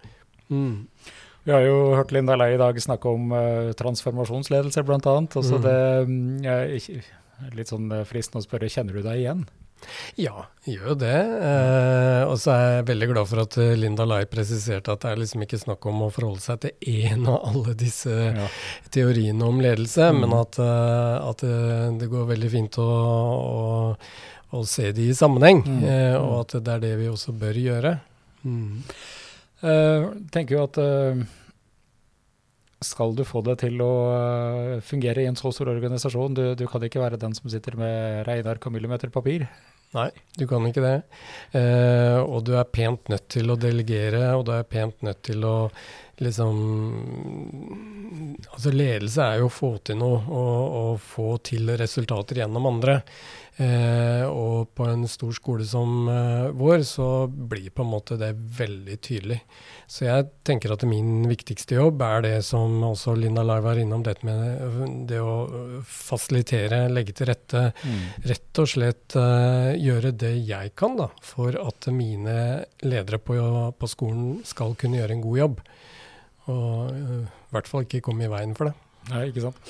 Mm. 0.50 0.87
Vi 1.47 1.54
har 1.54 1.64
jo 1.64 1.95
hørt 1.97 2.12
Linda 2.12 2.37
Lei 2.37 2.52
i 2.54 2.61
dag 2.61 2.76
snakke 2.83 3.09
om 3.09 3.33
uh, 3.33 3.71
transformasjonsledelse, 3.78 4.85
bl.a. 4.85 5.00
Altså 5.00 5.57
mm. 5.57 5.64
det 5.64 5.78
er 7.40 7.57
litt 7.57 7.73
sånn 7.73 7.90
eh, 7.95 8.07
fristende 8.09 8.42
å 8.42 8.47
spørre, 8.47 8.71
kjenner 8.71 8.99
du 8.99 9.04
deg 9.04 9.23
igjen? 9.23 9.45
Ja, 10.21 10.45
gjør 10.69 10.90
jo 10.92 10.97
det. 11.00 11.19
Eh, 11.40 12.23
og 12.28 12.35
så 12.40 12.52
er 12.52 12.64
jeg 12.66 12.88
veldig 12.90 13.09
glad 13.14 13.28
for 13.30 13.42
at 13.47 13.57
eh, 13.62 13.76
Linda 13.80 14.04
Lai 14.09 14.23
presiserte 14.28 14.92
at 14.92 15.04
det 15.04 15.12
er 15.12 15.23
liksom 15.23 15.45
ikke 15.47 15.61
snakk 15.62 15.87
om 15.88 16.02
å 16.04 16.11
forholde 16.12 16.45
seg 16.45 16.61
til 16.66 16.90
én 17.07 17.25
av 17.25 17.40
alle 17.49 17.75
disse 17.80 18.12
ja. 18.12 18.49
teoriene 18.92 19.47
om 19.47 19.62
ledelse, 19.62 20.11
mm. 20.11 20.21
men 20.21 20.37
at, 20.37 20.61
at, 20.61 21.47
det 22.00 22.11
går 22.12 22.28
veldig 22.35 22.52
fint 22.52 22.80
å, 22.83 22.90
å, 23.40 23.97
å 24.59 24.62
se 24.69 24.90
de 24.97 25.09
i 25.11 25.16
sammenheng. 25.16 25.64
Mm. 25.64 25.80
Eh, 25.95 26.19
og 26.21 26.37
at 26.42 26.59
det 26.61 26.76
er 26.76 26.85
det 26.85 26.95
vi 27.00 27.09
også 27.12 27.35
bør 27.40 27.64
gjøre. 27.64 27.97
Mm. 28.45 28.85
Uh, 29.61 30.17
tenker 30.33 30.57
jo 30.57 30.64
at 30.64 30.79
uh, 30.81 31.21
skal 32.81 33.12
du 33.17 33.26
få 33.29 33.43
det 33.45 33.59
til 33.61 33.81
å 33.85 33.93
uh, 34.09 34.79
fungere 34.85 35.25
i 35.25 35.29
en 35.29 35.37
så 35.37 35.52
stor 35.52 35.69
organisasjon, 35.73 36.37
du, 36.37 36.45
du, 36.57 36.64
kan 36.71 36.85
ikke 36.87 37.02
være 37.02 37.21
den 37.21 37.37
som 37.37 37.50
sitter 37.52 37.76
med 37.81 38.25
regneark 38.29 38.64
og 38.64 38.75
millimeter 38.76 39.12
papir. 39.12 39.45
Nei, 39.90 40.07
du 40.38 40.47
kan 40.47 40.64
ikke 40.69 40.85
det. 40.85 40.97
Uh, 41.52 42.23
og 42.23 42.45
du 42.47 42.55
er 42.57 42.69
pent 42.73 43.11
nødt 43.12 43.26
til 43.35 43.50
å 43.50 43.59
delegere, 43.61 44.31
og 44.38 44.47
du 44.49 44.55
er 44.55 44.69
pent 44.71 45.02
nødt 45.05 45.25
til 45.29 45.45
å 45.45 45.55
liksom 46.20 46.56
Altså 48.50 48.72
ledelse 48.74 49.22
er 49.22 49.40
jo 49.40 49.46
å 49.46 49.52
få 49.52 49.68
til 49.84 49.98
noe, 50.00 50.18
og, 50.26 50.74
og 50.80 51.02
få 51.04 51.28
til 51.46 51.70
resultater 51.78 52.40
gjennom 52.42 52.66
andre. 52.68 52.96
Eh, 53.60 54.22
og 54.24 54.70
på 54.72 54.86
en 54.88 55.02
stor 55.10 55.34
skole 55.36 55.66
som 55.68 56.08
eh, 56.08 56.46
vår, 56.56 56.80
så 56.88 57.26
blir 57.28 57.68
på 57.74 57.84
en 57.84 57.90
måte 57.92 58.16
det 58.20 58.30
veldig 58.56 58.96
tydelig. 59.04 59.36
Så 59.90 60.06
jeg 60.06 60.30
tenker 60.48 60.72
at 60.72 60.86
min 60.88 61.26
viktigste 61.28 61.76
jobb 61.76 62.00
er 62.06 62.24
det 62.24 62.34
som 62.46 62.78
også 62.88 63.18
Linda 63.18 63.44
Lai 63.44 63.58
var 63.64 63.80
innom, 63.82 64.04
dette 64.06 64.24
med 64.24 65.04
det 65.10 65.20
å 65.20 65.82
fasilitere, 65.84 66.86
legge 66.88 67.12
til 67.18 67.28
rette. 67.28 67.66
Mm. 67.84 68.00
Rett 68.32 68.62
og 68.64 68.72
slett 68.72 69.18
eh, 69.20 69.76
gjøre 69.76 70.14
det 70.24 70.34
jeg 70.38 70.72
kan 70.78 70.96
da, 70.96 71.10
for 71.20 71.58
at 71.60 71.90
mine 71.92 72.38
ledere 72.86 73.20
på, 73.20 73.36
på 73.76 73.92
skolen 73.92 74.38
skal 74.48 74.78
kunne 74.80 75.02
gjøre 75.02 75.18
en 75.18 75.26
god 75.26 75.42
jobb. 75.44 75.64
Og 76.50 76.95
uh, 76.95 77.21
i 77.26 77.54
hvert 77.54 77.69
fall 77.71 77.87
ikke 77.87 78.02
komme 78.09 78.26
i 78.26 78.33
veien 78.33 78.57
for 78.59 78.71
det. 78.71 78.75
Nei, 79.11 79.28
ikke 79.30 79.45
sant. 79.47 79.61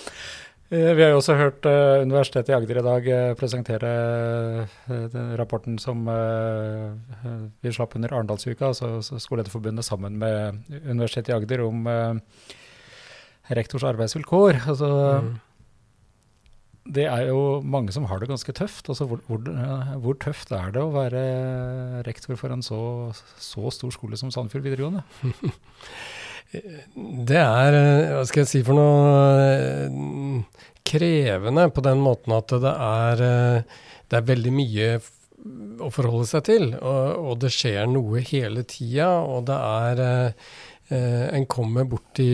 Eh, 0.71 0.93
vi 0.95 1.03
har 1.03 1.13
jo 1.13 1.19
også 1.19 1.37
hørt 1.39 1.67
uh, 1.67 2.03
Universitetet 2.05 2.53
i 2.53 2.57
Agder 2.57 2.81
i 2.81 2.87
dag 2.87 3.11
presentere 3.39 3.91
den 4.87 5.35
rapporten 5.39 5.79
som 5.83 6.07
vi 6.07 7.73
slapp 7.75 7.97
under 7.99 8.15
Arendalsuka, 8.15 8.71
altså 8.71 9.19
Skolelederforbundet 9.19 9.87
sammen 9.87 10.19
med 10.21 10.61
Universitetet 10.85 11.33
i 11.33 11.39
Agder 11.39 11.65
om 11.67 11.87
rektors 13.51 13.87
arbeidsvilkår. 13.87 14.61
Altså, 14.71 14.91
mm. 15.25 15.33
Det 16.95 17.05
er 17.07 17.27
jo 17.29 17.61
mange 17.63 17.93
som 17.95 18.07
har 18.11 18.23
det 18.23 18.31
ganske 18.31 18.53
tøft. 18.57 18.89
Altså, 18.89 19.07
hvor, 19.11 19.21
hvor, 19.27 19.43
hvor, 20.03 20.17
tøft 20.23 20.51
er 20.55 20.73
det 20.75 20.83
å 20.83 20.95
være 20.95 21.23
rektor 22.07 22.39
for 22.41 22.55
en 22.55 22.65
så, 22.67 22.81
så 23.39 23.71
stor 23.75 23.95
skole 23.95 24.19
som 24.19 24.31
Sandefjord 24.35 24.67
videregående? 24.67 25.05
Det 26.51 27.39
er, 27.39 27.77
hva 28.17 28.25
skal 28.27 28.43
jeg 28.43 28.51
si 28.51 28.63
for 28.67 28.75
noe 28.75 30.43
krevende 30.91 31.69
på 31.71 31.85
den 31.87 32.03
måten 32.03 32.35
at 32.35 32.51
det 32.65 32.73
er, 32.75 33.23
eh, 33.23 33.79
det 34.11 34.19
er 34.19 34.29
veldig 34.33 34.53
mye 34.57 34.89
å 35.81 35.91
forholde 35.95 36.27
seg 36.29 36.45
til. 36.49 36.67
Og, 36.81 37.31
og 37.31 37.39
det 37.45 37.53
skjer 37.55 37.87
noe 37.91 38.25
hele 38.27 38.65
tida, 38.69 39.13
og 39.23 39.47
det 39.49 39.57
er 39.57 40.03
eh, 40.93 41.27
en 41.35 41.47
kommer 41.51 41.87
borti 41.89 42.29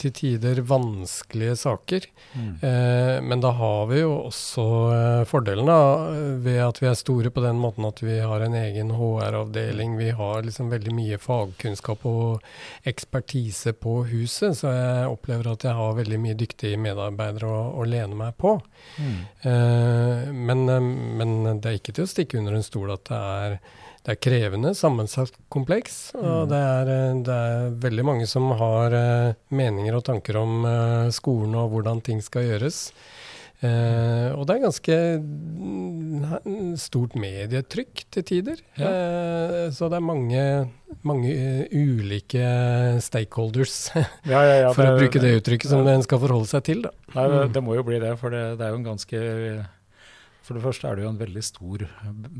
til 0.00 0.12
tider 0.16 0.60
vanskelige 0.66 1.56
saker. 1.60 2.06
Mm. 2.34 2.54
Eh, 2.64 3.16
men 3.22 3.42
da 3.44 3.52
har 3.56 3.86
vi 3.90 4.00
jo 4.00 4.14
også 4.28 4.64
eh, 4.96 5.24
fordelen 5.28 5.68
da, 5.68 5.78
ved 6.44 6.60
at 6.64 6.80
vi 6.82 6.88
er 6.90 6.98
store 6.98 7.32
på 7.34 7.44
den 7.44 7.60
måten 7.62 7.86
at 7.88 8.02
vi 8.04 8.18
har 8.20 8.44
en 8.44 8.56
egen 8.58 8.94
HR-avdeling. 8.98 9.96
Vi 10.00 10.10
har 10.18 10.42
liksom 10.46 10.72
veldig 10.72 10.96
mye 10.96 11.20
fagkunnskap 11.22 12.06
og 12.08 12.42
ekspertise 12.88 13.74
på 13.76 14.00
huset, 14.10 14.58
så 14.58 14.72
jeg 14.72 15.12
opplever 15.12 15.52
at 15.52 15.68
jeg 15.68 15.76
har 15.78 15.98
veldig 16.00 16.20
mye 16.22 16.38
dyktige 16.38 16.80
medarbeidere 16.80 17.50
å, 17.50 17.62
å 17.78 17.86
lene 17.88 18.18
meg 18.18 18.36
på. 18.40 18.56
Mm. 18.98 19.20
Eh, 19.48 20.26
men, 20.32 20.66
eh, 20.68 20.90
men 21.20 21.38
det 21.60 21.70
er 21.70 21.80
ikke 21.80 21.96
til 21.96 22.06
å 22.06 22.12
stikke 22.12 22.40
under 22.40 22.58
en 22.58 22.66
stol 22.66 22.92
at 22.94 23.06
det 23.10 23.22
er 23.22 23.56
det 24.02 24.16
er 24.16 24.18
krevende, 24.18 24.72
sammensatt 24.74 25.36
kompleks. 25.52 26.10
Og 26.18 26.46
mm. 26.46 26.48
det, 26.50 26.60
er, 26.68 26.92
eh, 26.92 27.18
det, 27.22 27.40
er, 27.48 27.74
veldig 27.84 28.06
mange 28.06 28.28
som 28.30 28.48
har 28.58 28.94
uh, 28.94 29.34
meninger 29.54 29.94
og 29.94 30.06
tanker 30.08 30.40
om 30.40 30.64
uh, 30.66 31.10
skolen 31.14 31.54
og 31.58 31.70
hvordan 31.70 32.02
ting 32.02 32.22
skal 32.24 32.48
gjøres. 32.48 32.88
Uh, 33.62 34.34
og 34.34 34.42
det 34.48 34.56
er 34.56 34.64
ganske 34.64 34.96
mm, 35.22 36.72
stort 36.82 37.14
medietrykk 37.14 38.02
til 38.10 38.24
tider. 38.26 38.64
Ja. 38.74 38.90
så 39.70 39.86
det 39.86 40.00
er 40.00 40.02
mange, 40.02 40.42
mange 41.06 41.36
ulike 41.70 42.42
stakeholders, 43.06 43.76
ja, 44.32 44.42
ja, 44.42 44.72
for 44.74 44.82
det, 44.82 44.96
å 44.96 44.98
bruke 44.98 45.22
det 45.22 45.36
uttrykket, 45.38 45.70
som 45.70 45.86
en 45.86 46.02
skal 46.02 46.24
forholde 46.24 46.50
seg 46.50 46.66
til. 46.72 46.82
Nei, 47.14 47.28
det, 47.30 47.44
det, 47.54 47.62
må 47.62 47.78
jo 47.78 47.86
bli 47.86 48.02
det, 48.02 48.16
for 48.18 48.34
det, 48.34 48.42
det 48.58 48.66
er 48.66 48.74
jo 48.74 48.80
en 48.82 48.90
ganske 48.90 49.22
for 50.42 50.58
det 50.58 50.62
første 50.64 50.88
er 50.88 50.98
det 50.98 51.04
jo 51.04 51.10
en 51.12 51.20
veldig 51.20 51.42
stor 51.46 51.84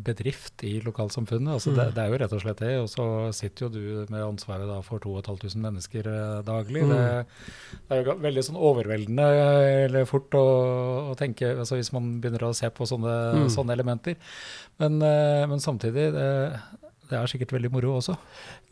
bedrift 0.09 0.65
i 0.67 0.73
lokalsamfunnet. 0.83 1.53
altså 1.55 1.71
mm. 1.71 1.77
det, 1.79 1.87
det, 1.95 2.03
er 2.03 2.11
jo 2.11 2.21
rett 2.23 2.35
og 2.37 2.43
slett 2.43 2.63
det. 2.65 2.73
Og 2.83 2.89
så 2.91 3.07
sitter 3.37 3.67
jo 3.67 3.71
du 3.73 4.13
med 4.13 4.25
ansvaret 4.25 4.67
da 4.67 4.81
for 4.87 5.03
2500 5.05 5.63
mennesker 5.63 6.11
eh, 6.11 6.41
daglig. 6.47 6.83
Mm. 6.83 6.93
Det, 6.93 7.07
det, 7.79 7.97
er 7.97 8.03
jo 8.03 8.19
veldig 8.27 8.47
sånn 8.49 8.61
overveldende 8.71 9.29
eller 9.87 10.09
fort 10.11 10.35
å, 10.39 10.45
å 11.13 11.17
tenke 11.19 11.55
altså 11.55 11.79
hvis 11.79 11.93
man 11.95 12.17
begynner 12.23 12.49
å 12.49 12.55
se 12.57 12.71
på 12.75 12.89
sånne, 12.91 13.17
mm. 13.45 13.49
sånne 13.55 13.79
elementer. 13.79 14.19
Men, 14.83 14.99
eh, 15.07 15.47
men 15.51 15.63
samtidig 15.63 16.11
det, 16.17 16.31
det 17.13 17.19
er 17.19 17.31
sikkert 17.31 17.53
veldig 17.55 17.71
moro 17.75 17.97
også. 17.99 18.17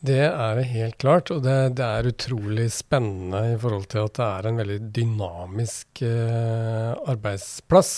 Det 0.01 0.23
er 0.25 0.55
det 0.57 0.67
helt 0.71 0.97
klart, 1.01 1.29
og 1.33 1.43
det, 1.45 1.57
det, 1.77 1.85
er 1.85 2.09
utrolig 2.09 2.67
spennende 2.73 3.53
i 3.53 3.57
forhold 3.61 3.87
til 3.91 4.07
at 4.07 4.17
det 4.17 4.27
er 4.27 4.49
en 4.49 4.61
veldig 4.61 4.79
dynamisk 4.95 6.01
eh, 6.07 6.91
arbeidsplass. 7.13 7.91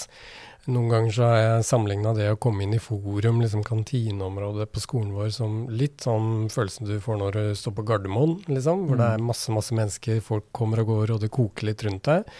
Noen 0.63 0.87
ganger 0.87 1.11
så 1.11 1.25
har 1.27 1.37
jeg 1.41 1.63
sammenligna 1.67 2.13
det 2.15 2.29
å 2.31 2.37
komme 2.39 2.63
inn 2.63 2.75
i 2.77 2.79
forum, 2.79 3.41
liksom 3.43 3.65
kantineområdet 3.67 4.69
på 4.71 4.79
skolen 4.79 5.09
vår, 5.11 5.27
som 5.35 5.57
litt 5.67 6.05
sånn 6.05 6.47
følelsen 6.53 6.87
du 6.87 6.93
får 7.03 7.19
når 7.19 7.35
du 7.35 7.57
står 7.59 7.75
på 7.75 7.83
Gardermoen, 7.89 8.37
liksom. 8.47 8.85
Hvor 8.87 8.95
mm. 8.95 9.01
det 9.01 9.09
er 9.09 9.25
masse, 9.27 9.51
masse 9.51 9.75
mennesker, 9.75 10.23
folk 10.23 10.47
kommer 10.55 10.79
og 10.85 10.93
går, 10.93 11.13
og 11.17 11.21
det 11.25 11.33
koker 11.35 11.67
litt 11.67 11.83
rundt 11.83 12.07
deg. 12.07 12.31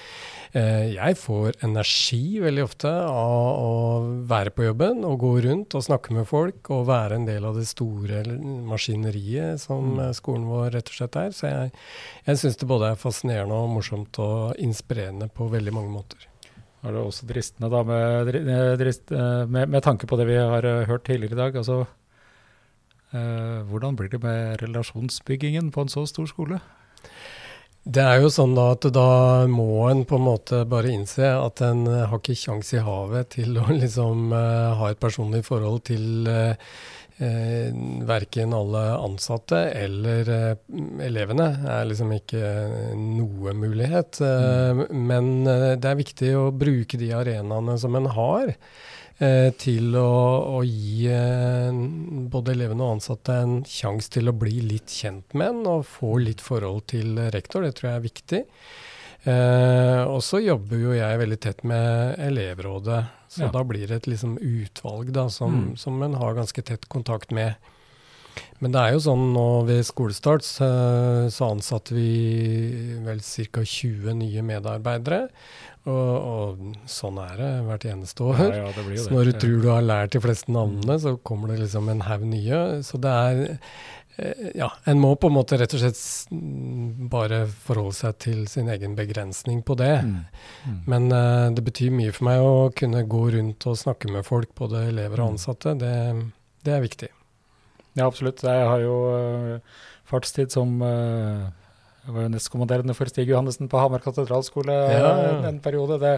Eh, 0.56 0.94
jeg 0.94 1.20
får 1.20 1.60
energi 1.68 2.40
veldig 2.40 2.64
ofte 2.64 2.96
av 2.96 3.60
å 3.60 3.78
være 4.32 4.56
på 4.56 4.70
jobben 4.70 5.04
og 5.04 5.20
gå 5.20 5.36
rundt 5.50 5.76
og 5.76 5.84
snakke 5.84 6.16
med 6.16 6.30
folk 6.30 6.72
og 6.72 6.88
være 6.88 7.20
en 7.20 7.28
del 7.28 7.44
av 7.52 7.60
det 7.60 7.68
store 7.68 8.24
maskineriet 8.72 9.68
som 9.68 9.98
mm. 9.98 10.06
skolen 10.16 10.48
vår 10.48 10.78
rett 10.78 10.94
og 10.94 11.02
slett 11.02 11.24
er. 11.28 11.36
Så 11.36 11.52
jeg, 11.52 11.74
jeg 12.30 12.40
syns 12.40 12.62
det 12.62 12.72
både 12.72 12.94
er 12.94 13.08
fascinerende 13.08 13.66
og 13.66 13.74
morsomt 13.82 14.24
og 14.24 14.62
inspirerende 14.64 15.28
på 15.28 15.52
veldig 15.52 15.76
mange 15.76 15.92
måter 15.92 16.30
er 16.84 16.92
det 16.92 17.02
også 17.02 17.28
dristende 17.30 17.70
da, 17.72 17.82
med, 17.88 18.36
eh, 18.36 18.76
drist, 18.80 19.12
eh, 19.12 19.44
med, 19.48 19.70
med, 19.72 19.84
tanke 19.84 20.08
på 20.08 20.18
det 20.20 20.28
vi 20.28 20.38
har 20.38 20.66
eh, 20.68 20.86
hørt 20.90 21.06
tidligere 21.08 21.34
i 21.34 21.42
dag. 21.42 21.56
altså 21.56 21.86
eh, 23.14 23.60
Hvordan 23.70 23.96
blir 23.96 24.10
det 24.12 24.24
med 24.24 24.62
relasjonsbyggingen 24.62 25.72
på 25.72 25.82
en 25.82 25.94
så 25.94 26.06
stor 26.06 26.28
skole? 26.28 26.60
Det 27.84 28.04
er 28.04 28.22
jo 28.24 28.30
sånn 28.32 28.56
da 28.56 28.70
at 28.76 28.86
da 28.96 29.44
må 29.52 29.90
en 29.90 30.06
på 30.08 30.16
en 30.16 30.28
måte 30.28 30.62
bare 30.72 30.92
innse 30.92 31.28
at 31.36 31.60
en 31.68 31.84
har 31.88 32.16
ikke 32.16 32.36
kjangs 32.40 32.72
i 32.76 32.84
havet 32.84 33.34
til 33.36 33.58
å 33.60 33.66
liksom 33.84 34.32
ha 34.32 34.92
et 34.92 35.02
personlig 35.04 35.44
forhold 35.44 35.84
til 35.92 36.30
uh, 36.32 36.56
eh, 37.18 37.74
verken 38.08 38.54
alle 38.54 38.84
ansatte 38.98 39.60
eller 39.78 40.32
eh, 40.32 40.56
elevene 41.06 41.50
er 41.70 41.86
liksom 41.90 42.14
ikke 42.16 42.42
noe 42.98 43.54
mulighet. 43.58 44.22
Eh, 44.24 44.84
men 44.94 45.48
eh, 45.48 45.70
det 45.78 45.92
er 45.92 46.02
viktig 46.02 46.34
å 46.40 46.50
bruke 46.56 47.00
de 47.02 47.14
arenaene 47.18 47.78
som 47.82 48.00
en 48.00 48.12
har. 48.18 48.58
Til 49.24 49.94
å, 49.96 50.58
å 50.58 50.64
gi 50.66 51.06
både 52.34 52.56
elevene 52.58 52.82
og 52.84 52.96
ansatte 52.96 53.36
en 53.44 53.54
sjanse 53.70 54.10
til 54.12 54.28
å 54.28 54.34
bli 54.36 54.58
litt 54.66 54.92
kjent 54.92 55.38
med 55.38 55.52
en 55.54 55.70
og 55.70 55.86
få 55.88 56.18
litt 56.20 56.42
forhold 56.44 56.82
til 56.92 57.22
rektor. 57.32 57.64
Det 57.64 57.78
tror 57.78 57.92
jeg 57.92 58.00
er 58.02 58.08
viktig. 58.08 58.42
Eh, 59.24 60.02
og 60.04 60.20
så 60.24 60.42
jobber 60.44 60.82
jo 60.82 60.96
jeg 60.98 61.20
veldig 61.22 61.38
tett 61.40 61.62
med 61.68 62.18
elevrådet, 62.20 63.00
så 63.34 63.48
ja. 63.48 63.52
da 63.54 63.64
blir 63.68 63.88
det 63.90 64.04
et 64.04 64.10
liksom 64.12 64.38
utvalg 64.38 65.14
da, 65.16 65.28
som, 65.34 65.54
mm. 65.54 65.70
som 65.82 66.02
en 66.06 66.18
har 66.22 66.38
ganske 66.38 66.66
tett 66.66 66.90
kontakt 66.92 67.34
med. 67.34 67.58
Men 68.64 68.74
det 68.74 68.82
er 68.82 68.94
jo 68.96 69.02
sånn 69.04 69.24
nå 69.36 69.48
ved 69.68 69.84
skolestart 69.86 70.46
så, 70.46 70.68
så 71.34 71.52
ansatte 71.54 71.94
vi 71.98 72.08
vel 73.06 73.22
ca. 73.22 73.66
20 73.68 74.18
nye 74.22 74.46
medarbeidere. 74.46 75.28
Og, 75.84 76.14
og, 76.16 76.62
sånn 76.88 77.18
er 77.20 77.34
det 77.42 77.50
hvert 77.68 77.86
eneste 77.92 78.24
år. 78.24 78.40
Ja, 78.40 78.70
ja, 78.72 79.00
så 79.04 79.12
når 79.12 79.34
du 79.34 79.40
tror 79.42 79.58
du 79.66 79.68
har 79.68 79.84
lært 79.84 80.16
de 80.16 80.22
fleste 80.24 80.54
navnene, 80.56 80.96
så 81.04 81.18
kommer 81.28 81.52
det 81.52 81.66
liksom 81.66 81.92
en 81.92 82.06
haug 82.08 82.24
nye. 82.30 82.62
Så 82.88 83.02
det 83.04 83.12
er 83.12 83.44
Ja, 84.54 84.68
en 84.86 85.00
må 85.02 85.16
på 85.18 85.30
en 85.32 85.36
måte 85.36 85.58
rett 85.58 85.74
og 85.74 85.82
slett 85.82 86.02
bare 87.12 87.44
forholde 87.66 87.96
seg 87.98 88.20
til 88.22 88.44
sin 88.52 88.70
egen 88.70 88.94
begrensning 88.98 89.64
på 89.66 89.78
det. 89.80 89.96
Mm. 90.06 90.20
Mm. 90.68 90.78
Men 90.92 91.08
uh, 91.10 91.48
det 91.56 91.64
betyr 91.66 91.96
mye 91.96 92.14
for 92.14 92.28
meg 92.30 92.44
å 92.46 92.54
kunne 92.78 93.02
gå 93.10 93.24
rundt 93.38 93.68
og 93.70 93.80
snakke 93.80 94.12
med 94.14 94.28
folk, 94.28 94.54
både 94.60 94.86
elever 94.92 95.24
og 95.24 95.32
mm. 95.32 95.34
ansatte. 95.34 95.74
Det, 95.82 95.96
det 96.68 96.78
er 96.78 96.86
viktig. 96.86 97.10
Ja, 97.98 98.06
absolutt. 98.06 98.46
Jeg 98.46 98.70
har 98.70 98.86
jo 98.86 98.96
uh, 99.18 99.84
fartstid 100.10 100.54
som 100.54 100.78
uh 100.86 101.50
jeg 102.04 102.12
var 102.12 102.26
jo 102.26 102.32
nestkommanderende 102.34 102.94
for 102.98 103.08
Stig 103.08 103.30
Johannessen 103.32 103.70
på 103.72 103.80
Hamar 103.80 104.02
katedralskole 104.04 104.74
ja, 104.76 105.12
ja. 105.24 105.36
en 105.48 105.62
periode. 105.64 105.96
Det, 106.02 106.18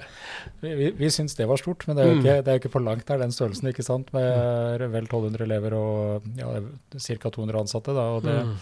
vi 0.63 0.89
vi 0.97 1.09
syns 1.13 1.37
det 1.37 1.45
var 1.45 1.61
stort, 1.61 1.85
men 1.85 1.97
det 1.97 2.01
er 2.01 2.09
jo 2.09 2.15
mm. 2.15 2.23
ikke, 2.23 2.37
det 2.41 2.51
er 2.51 2.61
ikke 2.61 2.73
på 2.73 2.81
langt 2.81 3.11
nær 3.11 3.21
den 3.21 3.35
størrelsen, 3.35 3.69
ikke 3.69 3.85
sant, 3.85 4.09
med 4.15 4.81
vel 4.81 5.05
1200 5.05 5.45
elever 5.45 5.75
og 5.77 6.25
ja, 6.39 6.49
ca. 6.89 7.29
200 7.29 7.61
ansatte. 7.61 7.93
Da, 7.93 8.07
og 8.15 8.25
det, 8.25 8.33
mm. 8.47 8.55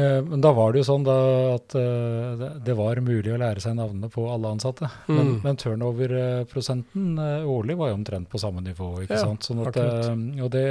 eh, 0.00 0.16
men 0.30 0.46
da 0.46 0.54
var 0.56 0.72
det 0.72 0.80
jo 0.80 0.88
sånn 0.88 1.04
at 1.12 1.76
uh, 1.76 2.48
det 2.64 2.78
var 2.80 3.02
mulig 3.04 3.36
å 3.36 3.42
lære 3.44 3.66
seg 3.66 3.76
navnene 3.76 4.08
på 4.16 4.24
alle 4.32 4.56
ansatte. 4.56 4.88
Mm. 5.10 5.20
Men, 5.20 5.36
men 5.44 5.60
turnover-prosenten 5.60 7.20
årlig 7.44 7.76
var 7.76 7.92
jo 7.92 8.00
omtrent 8.00 8.32
på 8.32 8.40
samme 8.40 8.64
nivå. 8.64 8.94
ikke 9.04 9.20
sant? 9.20 9.44
Sånn 9.44 9.60
at, 9.68 9.76
og 9.76 10.52
det 10.56 10.66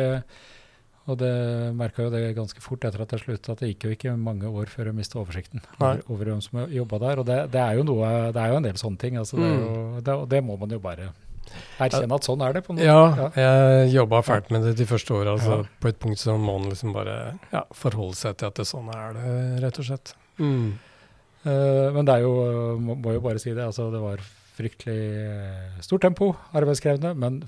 og 1.05 1.19
det 1.21 1.33
merka 1.77 2.07
jo 2.07 2.09
det 2.09 2.31
ganske 2.33 2.61
fort 2.63 2.85
etter 2.87 3.03
at 3.03 3.11
jeg 3.13 3.21
slutta, 3.21 3.53
at 3.53 3.61
det 3.61 3.67
gikk 3.73 3.85
jo 3.85 3.91
ikke 3.93 4.15
mange 4.17 4.49
år 4.49 4.71
før 4.71 4.89
jeg 4.89 4.97
mista 4.97 5.19
oversikten 5.21 5.61
over, 5.77 6.01
over, 6.07 6.31
hvem 6.31 6.41
som 6.41 6.63
jobba 6.73 6.99
der. 7.03 7.21
Og 7.21 7.27
det, 7.27 7.37
det, 7.53 7.61
er 7.61 7.77
jo 7.77 7.85
noe, 7.85 8.09
det 8.33 8.41
er 8.41 8.53
jo 8.53 8.57
en 8.57 8.65
del 8.65 8.79
sånne 8.81 9.01
ting. 9.03 9.19
Altså 9.21 9.37
det, 9.37 9.51
jo, 9.51 9.67
mm. 9.75 9.99
det, 10.07 10.15
og 10.23 10.25
det 10.31 10.41
må 10.47 10.57
man 10.61 10.73
jo 10.73 10.79
bare 10.81 11.11
erkjenne 11.77 12.17
at 12.17 12.25
sånn 12.25 12.41
er 12.41 12.57
det. 12.57 12.63
på 12.65 12.73
noe. 12.73 12.87
Ja, 12.87 13.03
ja. 13.19 13.27
jeg 13.37 13.91
jobba 13.99 14.23
fælt 14.25 14.49
med 14.55 14.65
det 14.65 14.73
de 14.79 14.87
første 14.89 15.13
åra. 15.13 15.35
Altså, 15.35 15.59
ja. 15.61 15.75
På 15.83 15.91
et 15.91 16.01
punkt 16.01 16.23
så 16.23 16.37
må 16.39 16.57
man 16.57 16.73
liksom 16.73 16.95
bare 16.95 17.19
ja, 17.53 17.61
forholde 17.77 18.17
seg 18.17 18.39
til 18.41 18.49
at 18.49 18.63
det 18.63 18.65
sånn 18.71 18.89
er 18.95 19.13
det, 19.19 19.35
rett 19.67 19.81
og 19.83 19.89
slett. 19.91 20.15
Mm. 20.41 20.73
Uh, 21.45 21.93
men 21.93 22.01
det 22.07 22.17
er 22.17 22.25
jo, 22.25 22.33
må, 22.81 22.97
må 22.97 23.13
jo 23.13 23.21
bare 23.21 23.37
si 23.41 23.53
det, 23.53 23.61
altså 23.61 23.91
det 23.93 24.01
var 24.01 24.25
fryktelig 24.55 25.83
stort 25.85 26.01
tempo, 26.07 26.31
arbeidskrevende, 26.55 27.13
men 27.19 27.43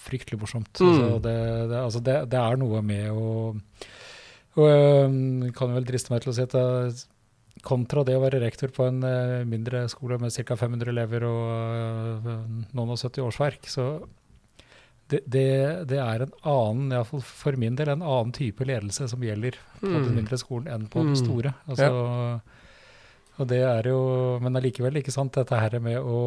fryktelig 0.00 0.40
morsomt. 0.40 0.72
Mm. 0.80 0.88
Altså, 0.92 1.18
det, 1.26 1.36
det, 1.72 1.82
altså 1.82 2.02
det, 2.04 2.16
det, 2.32 2.40
er 2.40 2.60
noe 2.60 2.82
med 2.86 3.10
å 3.12 3.30
og 4.56 5.52
kan 5.52 5.74
vel 5.74 5.84
driste 5.84 6.08
meg 6.08 6.22
til 6.24 6.32
å 6.32 6.34
si 6.36 6.44
at 6.46 6.54
kontra 7.66 8.04
det 8.06 8.14
å 8.16 8.22
være 8.22 8.40
rektor 8.40 8.72
på 8.74 8.86
en 8.88 9.02
uh, 9.04 9.42
mindre 9.48 9.86
skole 9.92 10.18
med 10.22 10.32
ca. 10.32 10.56
500 10.56 10.92
elever 10.92 11.26
og 11.28 12.22
uh, 12.24 12.38
noen 12.76 12.94
og 12.94 13.00
70 13.00 13.26
årsverk, 13.26 13.68
så 13.68 13.88
det, 15.06 15.20
det, 15.30 15.48
det, 15.92 15.98
er 16.02 16.24
en 16.24 16.32
annen, 16.42 16.94
iallfall 16.96 17.22
for 17.22 17.58
min 17.60 17.76
del, 17.78 17.92
en 17.92 18.02
annen 18.02 18.32
type 18.34 18.64
ledelse 18.66 19.06
som 19.12 19.22
gjelder 19.22 19.58
på 19.78 19.92
mm. 19.92 20.00
den 20.00 20.16
mindre 20.16 20.38
skolen 20.40 20.72
enn 20.72 20.88
på 20.90 21.04
mm. 21.04 21.10
den 21.12 21.20
store. 21.20 21.52
Altså, 21.68 21.86
ja. 21.86 22.55
Og 23.36 23.48
det 23.50 23.60
er 23.68 23.90
jo, 23.90 24.00
Men 24.40 24.56
allikevel, 24.56 24.96
ikke 25.00 25.12
sant, 25.14 25.34
dette 25.36 25.58
her 25.60 25.76
med 25.84 26.00
å, 26.00 26.20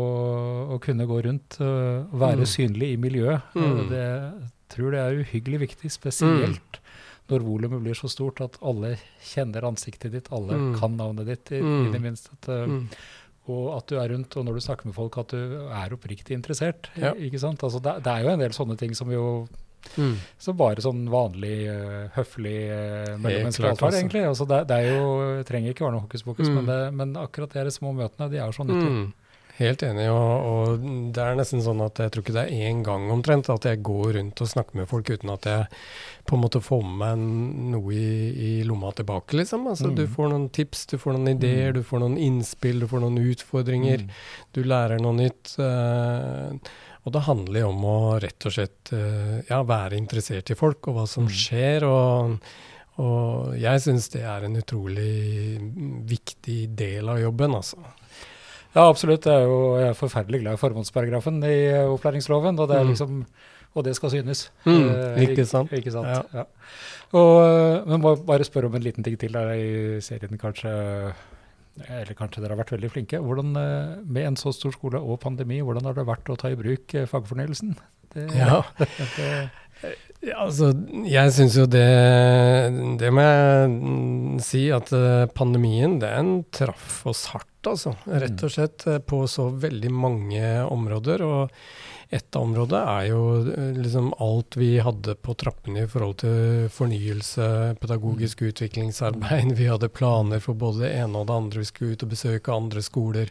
å 0.75 0.79
kunne 0.83 1.07
gå 1.09 1.21
rundt 1.25 1.57
og 1.65 2.15
være 2.21 2.45
mm. 2.45 2.49
synlig 2.51 2.93
i 2.93 2.99
miljøet. 3.01 3.55
Mm. 3.57 3.79
Det, 3.89 4.05
tror 4.73 4.93
det 4.93 5.01
er 5.03 5.21
uhyggelig 5.23 5.63
viktig, 5.65 5.91
spesielt 5.93 6.79
mm. 6.79 6.91
når 7.31 7.45
volumet 7.45 7.81
blir 7.85 7.97
så 7.97 8.09
stort 8.11 8.41
at 8.45 8.59
alle 8.65 8.95
kjenner 9.31 9.67
ansiktet 9.69 10.13
ditt, 10.15 10.29
alle 10.35 10.57
mm. 10.57 10.75
kan 10.79 10.97
navnet 10.99 11.29
ditt, 11.29 11.55
i, 11.57 11.63
i 11.63 11.89
det 11.89 11.97
mm. 11.97 12.05
minste. 12.05 12.35
At, 12.37 12.51
uh, 12.51 12.69
mm. 12.69 12.85
og 13.49 13.65
at 13.77 13.89
du 13.89 13.97
er 14.01 14.13
rundt, 14.13 14.37
og 14.37 14.45
når 14.45 14.59
du 14.59 14.65
snakker 14.67 14.89
med 14.89 14.97
folk, 14.97 15.17
at 15.21 15.33
du 15.33 15.57
er 15.65 15.97
oppriktig 15.97 16.37
interessert. 16.37 16.91
Ja. 16.99 17.15
ikke 17.17 17.41
sant? 17.41 17.65
Altså, 17.65 17.81
det, 17.83 17.99
det, 18.05 18.13
er 18.13 18.27
jo 18.27 18.35
en 18.35 18.45
del 18.45 18.55
sånne 18.55 18.77
ting 18.79 18.93
som 18.97 19.11
jo 19.13 19.25
Mm. 19.95 20.15
Så 20.39 20.53
bare 20.57 20.83
sånn 20.83 21.05
vanlig, 21.11 21.55
uh, 21.71 22.09
høflig 22.17 22.57
uh, 22.69 23.15
mellommenneskelig 23.15 23.71
atferd, 23.73 23.87
altså. 23.89 24.01
egentlig. 24.01 24.25
Altså 24.27 24.49
det, 24.49 24.59
det, 24.69 24.77
er 24.77 24.99
jo, 24.99 25.07
trenger 25.47 25.75
ikke 25.75 25.87
være 25.87 25.97
noe 25.97 26.05
hokus 26.05 26.27
pokus, 26.27 26.49
mm. 26.49 26.59
men, 26.59 26.69
det, 26.69 26.77
men, 26.99 27.15
akkurat 27.19 27.57
de 27.57 27.73
små 27.73 27.95
møtene, 27.97 28.29
de 28.31 28.43
er 28.43 28.55
så 28.55 28.67
nyttige. 28.67 28.93
Mm. 28.99 29.09
Helt 29.59 29.81
enig, 29.83 30.05
og, 30.07 30.45
og, 30.47 30.83
det 31.11 31.19
er 31.19 31.35
nesten 31.35 31.59
sånn 31.59 31.81
at 31.83 31.99
jeg 31.99 32.13
tror 32.13 32.23
ikke 32.23 32.35
det 32.37 32.43
er 32.45 32.67
én 32.69 32.79
gang 32.85 33.09
omtrent 33.11 33.49
at 33.51 33.65
jeg 33.67 33.81
går 33.83 34.13
rundt 34.15 34.39
og 34.39 34.47
snakker 34.47 34.79
med 34.79 34.87
folk 34.87 35.09
uten 35.11 35.33
at 35.33 35.47
jeg 35.49 35.65
på 36.29 36.37
en 36.37 36.43
måte 36.45 36.61
får 36.63 36.85
med 36.85 36.95
meg 37.01 37.25
noe 37.73 37.91
i, 37.91 38.13
i 38.31 38.51
lomma 38.63 38.93
tilbake, 38.95 39.35
liksom. 39.35 39.67
Altså, 39.67 39.89
mm. 39.91 39.97
Du 39.97 40.05
får 40.13 40.31
noen 40.31 40.47
tips, 40.55 40.85
du 40.93 40.95
får 41.01 41.17
noen 41.17 41.33
ideer, 41.33 41.73
mm. 41.73 41.79
du 41.79 41.89
får 41.89 42.03
noen 42.05 42.15
innspill, 42.23 42.79
du 42.79 42.87
får 42.87 43.03
noen 43.03 43.19
utfordringer. 43.33 44.05
Mm. 44.07 44.21
Du 44.55 44.61
lærer 44.63 45.03
noe 45.03 45.17
nytt. 45.17 45.51
Uh, 45.59 46.55
og 47.05 47.13
det 47.15 47.25
handler 47.25 47.63
jo 47.63 47.69
om 47.71 47.85
å 47.87 47.99
rett 48.21 48.45
og 48.49 48.53
slett 48.53 48.91
uh, 48.93 49.39
ja, 49.47 49.61
være 49.67 49.99
interessert 49.99 50.51
i 50.51 50.57
folk 50.59 50.89
og 50.91 50.99
hva 50.99 51.05
som 51.09 51.29
mm. 51.29 51.37
skjer. 51.43 51.87
og 51.87 52.35
og 52.99 53.53
jeg 53.55 53.79
syns 53.79 54.09
det 54.11 54.25
er 54.27 54.43
en 54.43 54.59
utrolig 54.59 55.59
viktig 56.09 56.57
del 56.75 57.07
av 57.07 57.21
jobben, 57.21 57.53
altså. 57.55 57.79
Ja, 58.73 58.83
absolutt. 58.83 59.25
Jeg 59.25 59.45
er 59.45 59.47
jo 59.47 59.61
jeg 59.79 59.87
er 59.87 59.97
forferdelig 59.97 60.41
glad 60.43 60.57
i 60.57 60.61
formålsparagrafen 60.61 61.39
i 61.47 61.55
uh, 61.71 61.93
opplæringsloven. 61.93 62.59
Og 62.59 62.69
det, 62.69 62.81
mm. 62.83 62.91
liksom, 62.91 63.23
og 63.73 63.87
det 63.87 63.95
skal 63.97 64.13
synes. 64.13 64.49
Mm, 64.67 64.89
uh, 64.91 65.21
ikke 65.23 65.47
sant. 65.47 65.73
Ikke 65.73 65.95
sant? 65.95 66.11
Ja. 66.11 66.43
Ja. 66.43 66.45
Og, 67.17 67.87
men 67.89 68.03
må 68.03 68.13
bare 68.27 68.45
spørre 68.45 68.69
om 68.69 68.75
en 68.77 68.85
liten 68.85 69.05
ting 69.05 69.15
til 69.17 69.33
der 69.33 69.55
i 69.55 70.01
serien, 70.05 70.37
kanskje. 70.37 70.73
Eller 71.85 72.11
kanskje 72.17 72.43
dere 72.43 72.55
har 72.55 72.61
vært 72.63 72.73
veldig 72.75 72.91
flinke. 72.91 73.21
Hvordan, 73.23 73.53
med 74.03 74.25
en 74.25 74.37
så 74.39 74.51
stor 74.55 74.73
skole 74.75 74.99
og 74.99 75.21
pandemi, 75.23 75.61
hvordan 75.63 75.87
har 75.87 75.95
det 75.95 76.07
vært 76.09 76.31
å 76.31 76.37
ta 76.39 76.51
i 76.51 76.57
bruk 76.59 76.95
fagfornyelsen? 77.07 77.77
Det, 78.13 78.25
ja. 78.35 78.63
det, 78.81 80.33
altså, 80.33 80.71
jeg 81.05 81.33
syns 81.35 81.57
jo 81.59 81.67
det 81.69 81.83
Det 82.97 83.11
må 83.13 83.21
jeg 83.21 84.41
si, 84.41 84.63
at 84.73 84.89
pandemien 85.37 85.99
den 86.01 86.39
traff 86.55 87.03
oss 87.07 87.27
hardt 87.35 87.49
altså. 87.67 87.93
Rett 88.07 88.43
og 88.45 88.53
slett 88.53 88.85
eh, 88.87 88.99
på 89.03 89.23
så 89.27 89.49
veldig 89.51 89.91
mange 89.93 90.51
områder. 90.65 91.23
Og 91.25 91.55
ett 92.09 92.35
område 92.35 92.77
er 92.77 93.03
jo 93.11 93.21
eh, 93.53 93.73
liksom 93.77 94.13
alt 94.17 94.57
vi 94.57 94.71
hadde 94.81 95.13
på 95.21 95.35
trappene 95.37 95.83
i 95.83 95.89
forhold 95.89 96.17
til 96.23 96.69
fornyelse, 96.73 97.75
pedagogisk 97.81 98.41
utviklingsarbeid. 98.49 99.53
Vi 99.59 99.67
hadde 99.69 99.91
planer 99.93 100.41
for 100.41 100.57
både 100.57 100.87
det 100.87 100.93
ene 101.03 101.21
og 101.21 101.27
det 101.29 101.35
andre. 101.35 101.61
Vi 101.61 101.69
skulle 101.69 101.93
ut 101.93 102.05
og 102.05 102.13
besøke 102.15 102.55
andre 102.55 102.81
skoler. 102.85 103.29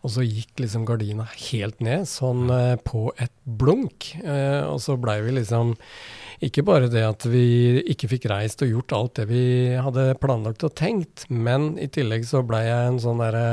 Og 0.00 0.14
så 0.14 0.24
gikk 0.24 0.62
liksom 0.62 0.86
gardina 0.88 1.26
helt 1.50 1.82
ned, 1.84 2.06
sånn 2.08 2.48
eh, 2.52 2.78
på 2.80 3.10
et 3.20 3.34
blunk. 3.44 4.14
Eh, 4.22 4.62
og 4.64 4.80
så 4.80 4.96
blei 5.00 5.18
vi 5.26 5.36
liksom 5.36 5.76
ikke 6.46 6.64
bare 6.68 6.88
det 6.92 7.04
at 7.04 7.24
vi 7.28 7.82
ikke 7.84 8.10
fikk 8.12 8.30
reist 8.32 8.64
og 8.64 8.72
gjort 8.72 8.96
alt 8.96 9.20
det 9.20 9.28
vi 9.28 9.44
hadde 9.80 10.10
planlagt 10.20 10.64
og 10.68 10.74
tenkt, 10.76 11.24
men 11.28 11.74
i 11.80 11.88
tillegg 11.92 12.24
så 12.28 12.44
blei 12.44 12.66
jeg 12.66 12.90
en 12.90 13.00
sånn 13.00 13.22
derre 13.24 13.46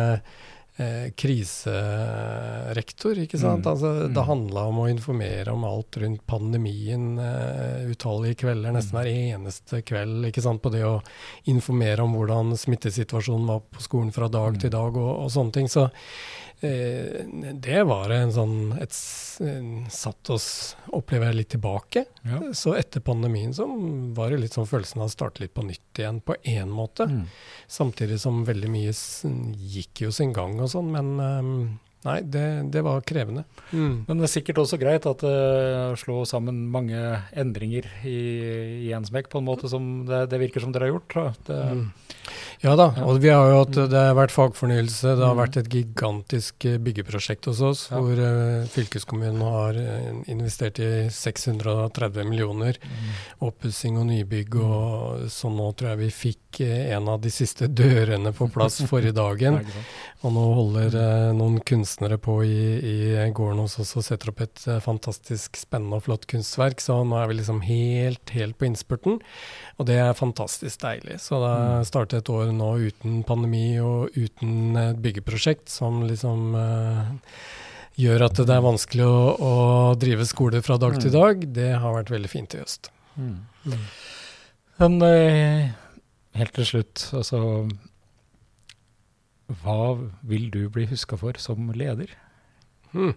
eh, 0.78 1.12
kriserektor, 1.16 3.20
ikke 3.24 3.38
sant. 3.38 3.66
Mm. 3.66 3.72
Altså, 3.72 3.94
det 4.08 4.18
mm. 4.18 4.28
handla 4.30 4.62
om 4.72 4.78
å 4.84 4.92
informere 4.92 5.52
om 5.54 5.64
alt 5.68 5.98
rundt 6.02 6.24
pandemien 6.30 7.20
eh, 7.22 7.92
utallige 7.92 8.36
kvelder, 8.46 8.72
nesten 8.76 8.98
hver 8.98 9.10
eneste 9.12 9.76
kveld, 9.86 10.20
ikke 10.30 10.46
sant, 10.46 10.62
på 10.64 10.70
det 10.74 10.84
å 10.88 11.04
informere 11.52 12.02
om 12.06 12.12
hvordan 12.18 12.46
smittesituasjonen 12.60 13.50
var 13.50 13.60
på 13.74 13.80
skolen 13.86 14.12
fra 14.16 14.28
dag 14.32 14.52
mm. 14.56 14.60
til 14.64 14.72
dag 14.74 14.92
og, 14.98 15.14
og 15.26 15.30
sånne 15.34 15.54
ting. 15.60 15.68
Så 15.72 15.84
det 16.64 17.82
var 17.84 18.12
en 18.14 18.32
sånn 18.32 18.58
et, 18.80 18.96
Satt 19.92 20.30
oss, 20.32 20.48
opplever 20.96 21.32
jeg, 21.32 21.38
litt 21.42 21.52
tilbake. 21.56 22.06
Ja. 22.24 22.40
Så 22.56 22.76
etter 22.78 23.04
pandemien 23.04 23.54
så 23.56 23.66
var 24.16 24.32
det 24.32 24.40
litt 24.44 24.56
sånn 24.56 24.70
følelsen 24.70 25.02
av 25.02 25.10
å 25.10 25.14
starte 25.14 25.44
litt 25.44 25.56
på 25.58 25.66
nytt 25.68 26.00
igjen, 26.00 26.22
på 26.24 26.38
én 26.48 26.72
måte. 26.72 27.08
Mm. 27.10 27.24
Samtidig 27.68 28.20
som 28.24 28.44
veldig 28.48 28.70
mye 28.72 28.94
gikk 28.94 30.06
jo 30.06 30.14
sin 30.14 30.36
gang 30.36 30.56
og 30.62 30.72
sånn, 30.72 30.94
men 30.94 31.12
um, 31.18 31.52
nei, 32.08 32.20
det, 32.22 32.46
det 32.72 32.84
var 32.86 33.04
krevende. 33.08 33.44
Mm. 33.72 34.06
Men 34.08 34.22
det 34.22 34.30
er 34.30 34.34
sikkert 34.36 34.64
også 34.64 34.80
greit 34.82 35.08
at 35.10 35.26
uh, 35.26 35.98
slår 36.00 36.30
sammen 36.30 36.64
mange 36.72 37.02
endringer 37.32 37.90
i, 38.08 38.20
i 38.88 38.94
en 38.96 39.08
smekk, 39.08 39.32
på 39.34 39.42
en 39.42 39.50
måte 39.50 39.72
som 39.72 40.06
det, 40.08 40.28
det 40.32 40.42
virker 40.46 40.64
som 40.64 40.76
dere 40.76 40.88
har 40.88 40.96
gjort. 40.96 41.18
Det, 41.50 41.60
mm. 41.74 41.88
Ja 42.64 42.78
da, 42.80 42.86
og 43.04 43.18
vi 43.20 43.28
har 43.28 43.50
jo 43.52 43.58
hatt, 43.60 43.76
det 43.92 44.00
har 44.00 44.14
vært 44.16 44.32
fagfornyelse. 44.32 45.18
Det 45.18 45.26
har 45.26 45.34
mm. 45.36 45.40
vært 45.42 45.58
et 45.60 45.68
gigantisk 45.68 46.68
eh, 46.70 46.78
byggeprosjekt 46.80 47.50
hos 47.52 47.60
oss, 47.60 47.82
ja. 47.92 48.00
hvor 48.00 48.22
uh, 48.24 48.64
fylkeskommunen 48.72 49.44
har 49.44 49.80
investert 50.32 50.80
i 50.80 50.92
630 51.12 52.24
millioner. 52.30 52.80
Mm. 52.80 53.10
Oppussing 53.50 54.00
og 54.00 54.08
nybygg, 54.08 54.56
og 54.64 55.26
så 55.34 55.52
nå 55.52 55.68
tror 55.76 55.92
jeg 55.92 56.02
vi 56.06 56.10
fikk 56.16 56.62
en 56.64 57.10
av 57.12 57.20
de 57.20 57.34
siste 57.34 57.68
dørene 57.68 58.32
på 58.38 58.48
plass 58.54 58.80
forrige 58.88 59.18
dagen. 59.24 59.60
Og 60.24 60.32
nå 60.32 60.44
holder 60.56 60.96
uh, 60.96 61.36
noen 61.36 61.60
kunstnere 61.68 62.16
på 62.16 62.38
i, 62.48 62.64
i 62.80 62.96
gården 63.36 63.60
hos 63.66 63.76
oss 63.84 63.92
og 64.00 64.08
setter 64.08 64.32
opp 64.32 64.40
et 64.46 64.64
uh, 64.70 64.80
fantastisk 64.84 65.60
spennende 65.60 66.00
og 66.00 66.08
flott 66.08 66.30
kunstverk. 66.32 66.80
Så 66.80 67.02
nå 67.04 67.20
er 67.20 67.28
vi 67.28 67.42
liksom 67.42 67.60
helt, 67.68 68.24
helt 68.38 68.56
på 68.56 68.70
innspurten. 68.70 69.20
Og 69.82 69.90
det 69.90 70.00
er 70.00 70.16
fantastisk 70.16 70.80
deilig. 70.86 71.20
Så 71.26 71.44
mm. 71.44 71.84
startet 71.92 72.24
et 72.24 72.32
år 72.32 72.53
nå 72.58 72.72
uten 72.90 73.22
pandemi 73.28 73.78
og 73.84 74.16
uten 74.16 74.78
et 74.80 75.00
byggeprosjekt 75.04 75.72
som 75.72 76.02
liksom 76.08 76.58
uh, 76.58 77.14
gjør 78.00 78.28
at 78.28 78.42
det 78.42 78.56
er 78.56 78.66
vanskelig 78.66 79.06
å, 79.06 79.22
å, 79.38 79.54
drive 80.02 80.26
skole 80.30 80.64
fra 80.66 80.80
dag 80.82 80.98
til 81.00 81.14
mm. 81.14 81.18
dag. 81.18 81.48
Det 81.60 81.72
har 81.84 81.98
vært 82.00 82.14
veldig 82.14 82.32
fint 82.32 82.56
i 82.56 82.62
høst. 82.62 82.92
Mm. 83.16 83.40
Mm. 83.70 83.88
Men 84.82 85.02
helt 86.34 86.56
til 86.58 86.66
slutt, 86.66 87.04
altså 87.14 87.42
hva 89.62 89.96
vil 90.26 90.50
du 90.54 90.66
bli 90.72 90.88
huska 90.90 91.18
for 91.20 91.38
som 91.42 91.70
leder? 91.76 92.12
Mm. 92.94 93.14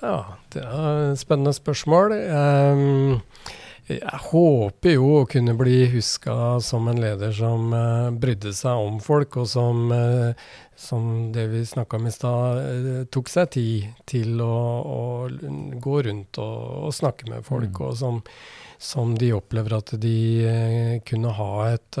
Ja, 0.00 0.16
det 0.54 0.62
er 0.64 1.12
et 1.12 1.20
spennende 1.20 1.52
spørsmål. 1.56 2.14
Um, 2.16 3.20
jeg 3.90 4.18
håper 4.28 4.94
jo 4.94 5.08
å 5.18 5.28
kunne 5.30 5.54
bli 5.58 5.88
huska 5.90 6.60
som 6.62 6.86
en 6.90 7.00
leder 7.02 7.32
som 7.34 7.72
uh, 7.74 8.12
brydde 8.14 8.52
seg 8.54 8.78
om 8.78 9.00
folk, 9.02 9.40
og 9.42 9.48
som, 9.50 9.90
uh, 9.90 10.30
som 10.78 11.32
det 11.34 11.48
vi 11.50 11.64
snakka 11.66 11.98
om 11.98 12.06
i 12.06 12.14
stad, 12.14 12.60
uh, 12.62 13.02
tok 13.10 13.30
seg 13.32 13.50
tid 13.56 14.02
til 14.06 14.42
å, 14.44 14.56
å 14.86 15.02
gå 15.82 16.02
rundt 16.06 16.38
og, 16.38 16.58
og, 16.86 16.94
snakke 16.94 17.26
med 17.32 17.46
folk, 17.48 17.72
mm. 17.74 17.84
og 17.88 17.96
som, 17.98 18.20
som, 18.78 19.16
de 19.18 19.32
opplever 19.34 19.74
at 19.80 19.94
de 20.02 20.16
kunne 21.08 21.34
ha 21.34 21.52
et, 21.72 21.98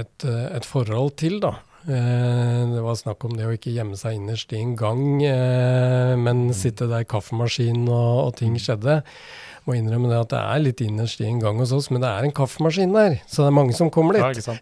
et, 0.00 0.26
et 0.28 0.68
forhold 0.68 1.16
til, 1.20 1.40
da. 1.44 1.56
Det 1.82 2.78
var 2.84 2.94
snakk 2.94 3.24
om 3.26 3.32
det 3.34 3.48
å 3.48 3.54
ikke 3.56 3.72
gjemme 3.74 3.96
seg 3.98 4.14
innerst 4.14 4.52
i 4.54 4.60
en 4.60 4.76
gang, 4.78 5.00
men 5.18 6.44
mm. 6.46 6.52
sitte 6.54 6.86
der 6.88 7.02
i 7.02 7.08
kaffemaskinen 7.10 7.88
og, 7.90 8.10
og, 8.28 8.36
ting 8.38 8.54
skjedde. 8.54 9.00
Må 9.62 9.76
innrømme 9.78 10.08
det 10.10 10.18
at 10.18 10.32
det 10.32 10.40
er 10.40 10.62
litt 10.64 10.80
innerst 10.82 11.20
i 11.22 11.28
en 11.28 11.38
gang 11.42 11.60
hos 11.62 11.70
oss, 11.76 11.86
men 11.92 12.02
det 12.02 12.10
er 12.10 12.26
en 12.26 12.34
kaffemaskin 12.34 12.94
der. 12.96 13.20
Så 13.30 13.44
det 13.44 13.50
er 13.52 13.58
mange 13.60 13.76
som 13.78 13.92
kommer 13.94 14.18
dit. 14.18 14.40
Ja, 14.42 14.56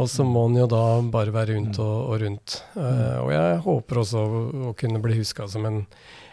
og 0.00 0.08
så 0.08 0.24
må 0.24 0.46
en 0.48 0.56
jo 0.56 0.64
da 0.70 0.84
bare 1.12 1.34
være 1.34 1.58
rundt 1.58 1.76
mm. 1.76 1.84
og, 1.84 1.98
og 1.98 2.22
rundt. 2.24 2.56
Uh, 2.72 3.18
og 3.26 3.32
jeg 3.34 3.60
håper 3.66 4.00
også 4.04 4.24
å, 4.24 4.42
å 4.70 4.72
kunne 4.78 5.02
bli 5.04 5.18
huska 5.20 5.50
som 5.52 5.68
en, 5.68 5.82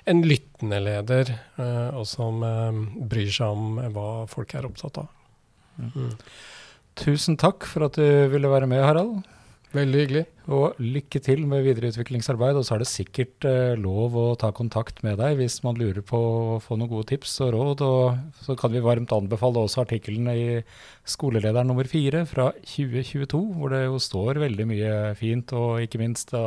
en, 0.07 0.23
lyttende 0.23 0.79
leder, 0.85 1.33
uh, 1.59 1.91
og 1.99 2.07
som 2.07 2.39
uh, 2.39 2.81
bryr 3.11 3.31
seg 3.35 3.51
om 3.51 3.83
hva 3.97 4.09
folk 4.31 4.55
er 4.55 4.69
opptatt 4.69 5.03
av. 5.03 5.11
Mm. 5.75 6.13
Tusen 6.95 7.35
takk 7.35 7.67
for 7.67 7.89
at 7.89 7.99
du 7.99 8.31
ville 8.31 8.47
være 8.47 8.71
med, 8.71 8.79
Harald. 8.85 9.25
Veldig 9.75 9.99
hyggelig. 9.99 10.23
Og 10.55 10.77
lykke 10.79 11.19
til 11.23 11.41
med 11.49 11.65
videreutviklingsarbeid. 11.65 12.55
Og 12.59 12.65
så 12.67 12.75
er 12.75 12.83
det 12.83 12.89
sikkert 12.89 13.47
eh, 13.49 13.73
lov 13.79 14.15
å 14.15 14.25
ta 14.39 14.51
kontakt 14.55 15.01
med 15.03 15.17
deg 15.19 15.39
hvis 15.39 15.57
man 15.65 15.79
lurer 15.79 16.05
på 16.05 16.19
å 16.19 16.59
få 16.63 16.77
noen 16.79 16.91
gode 16.91 17.09
tips 17.11 17.33
og 17.43 17.51
råd. 17.57 17.83
Og 17.83 18.43
så 18.45 18.55
kan 18.59 18.71
vi 18.71 18.83
varmt 18.85 19.11
anbefale 19.15 19.65
også 19.65 19.83
artiklene 19.83 20.35
i 20.39 20.45
Skoleleder 21.05 21.67
nummer 21.67 21.89
fire 21.91 22.23
fra 22.29 22.51
2022, 22.61 23.41
hvor 23.57 23.73
det 23.73 23.83
jo 23.85 23.99
står 24.01 24.39
veldig 24.45 24.69
mye 24.69 24.93
fint, 25.19 25.51
og 25.57 25.83
ikke 25.83 26.01
minst 26.01 26.31
da, 26.31 26.45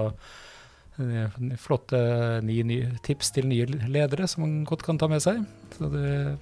eh, 1.03 1.37
flotte 1.61 2.01
ni, 2.47 2.63
nye 2.65 2.97
tips 3.05 3.35
til 3.37 3.51
nye 3.51 3.69
ledere 3.69 4.31
som 4.31 4.47
man 4.47 4.63
godt 4.69 4.87
kan 4.87 5.01
ta 5.01 5.11
med 5.11 5.25
seg. 5.25 5.45
Så 5.77 5.93
det 5.93 6.07
er 6.07 6.33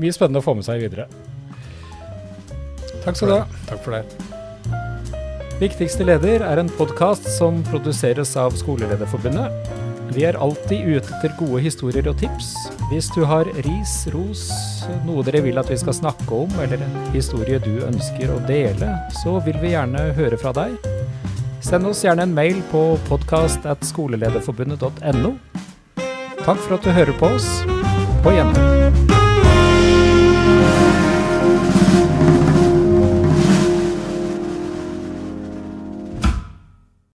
mye 0.00 0.18
spennende 0.18 0.42
å 0.42 0.48
få 0.48 0.58
med 0.58 0.66
seg 0.66 0.82
videre. 0.82 1.06
Takk 3.00 3.16
skal 3.16 3.28
du 3.28 3.38
ha. 3.38 3.48
Takk 3.70 3.86
for 3.86 3.96
det. 4.00 4.39
Viktigste 5.60 6.06
leder 6.08 6.40
er 6.40 6.56
en 6.56 6.70
podkast 6.72 7.26
som 7.34 7.58
produseres 7.68 8.30
av 8.40 8.54
Skolelederforbundet. 8.56 9.52
Vi 10.16 10.24
er 10.24 10.38
alltid 10.40 10.88
ute 10.88 11.12
etter 11.18 11.34
gode 11.36 11.60
historier 11.60 12.08
og 12.08 12.16
tips. 12.22 12.54
Hvis 12.88 13.12
du 13.12 13.28
har 13.28 13.44
ris, 13.66 14.08
ros, 14.14 14.46
noe 15.04 15.20
dere 15.28 15.44
vil 15.44 15.60
at 15.60 15.68
vi 15.68 15.76
skal 15.82 15.92
snakke 16.00 16.32
om, 16.46 16.50
eller 16.64 16.80
en 16.80 16.96
historie 17.12 17.60
du 17.60 17.84
ønsker 17.84 18.32
å 18.32 18.40
dele, 18.48 18.88
så 19.20 19.36
vil 19.44 19.60
vi 19.60 19.76
gjerne 19.76 20.16
høre 20.16 20.40
fra 20.40 20.48
deg. 20.56 20.72
Send 21.60 21.84
oss 21.92 22.08
gjerne 22.08 22.24
en 22.24 22.32
mail 22.40 22.64
på 22.72 22.96
podkast.skolelederforbundet.no. 23.12 25.36
Takk 26.40 26.56
for 26.56 26.80
at 26.80 26.88
du 26.88 26.88
hører 26.88 27.12
på 27.20 27.36
oss. 27.36 27.68
På 28.24 28.32
gjenhør. 28.32 28.79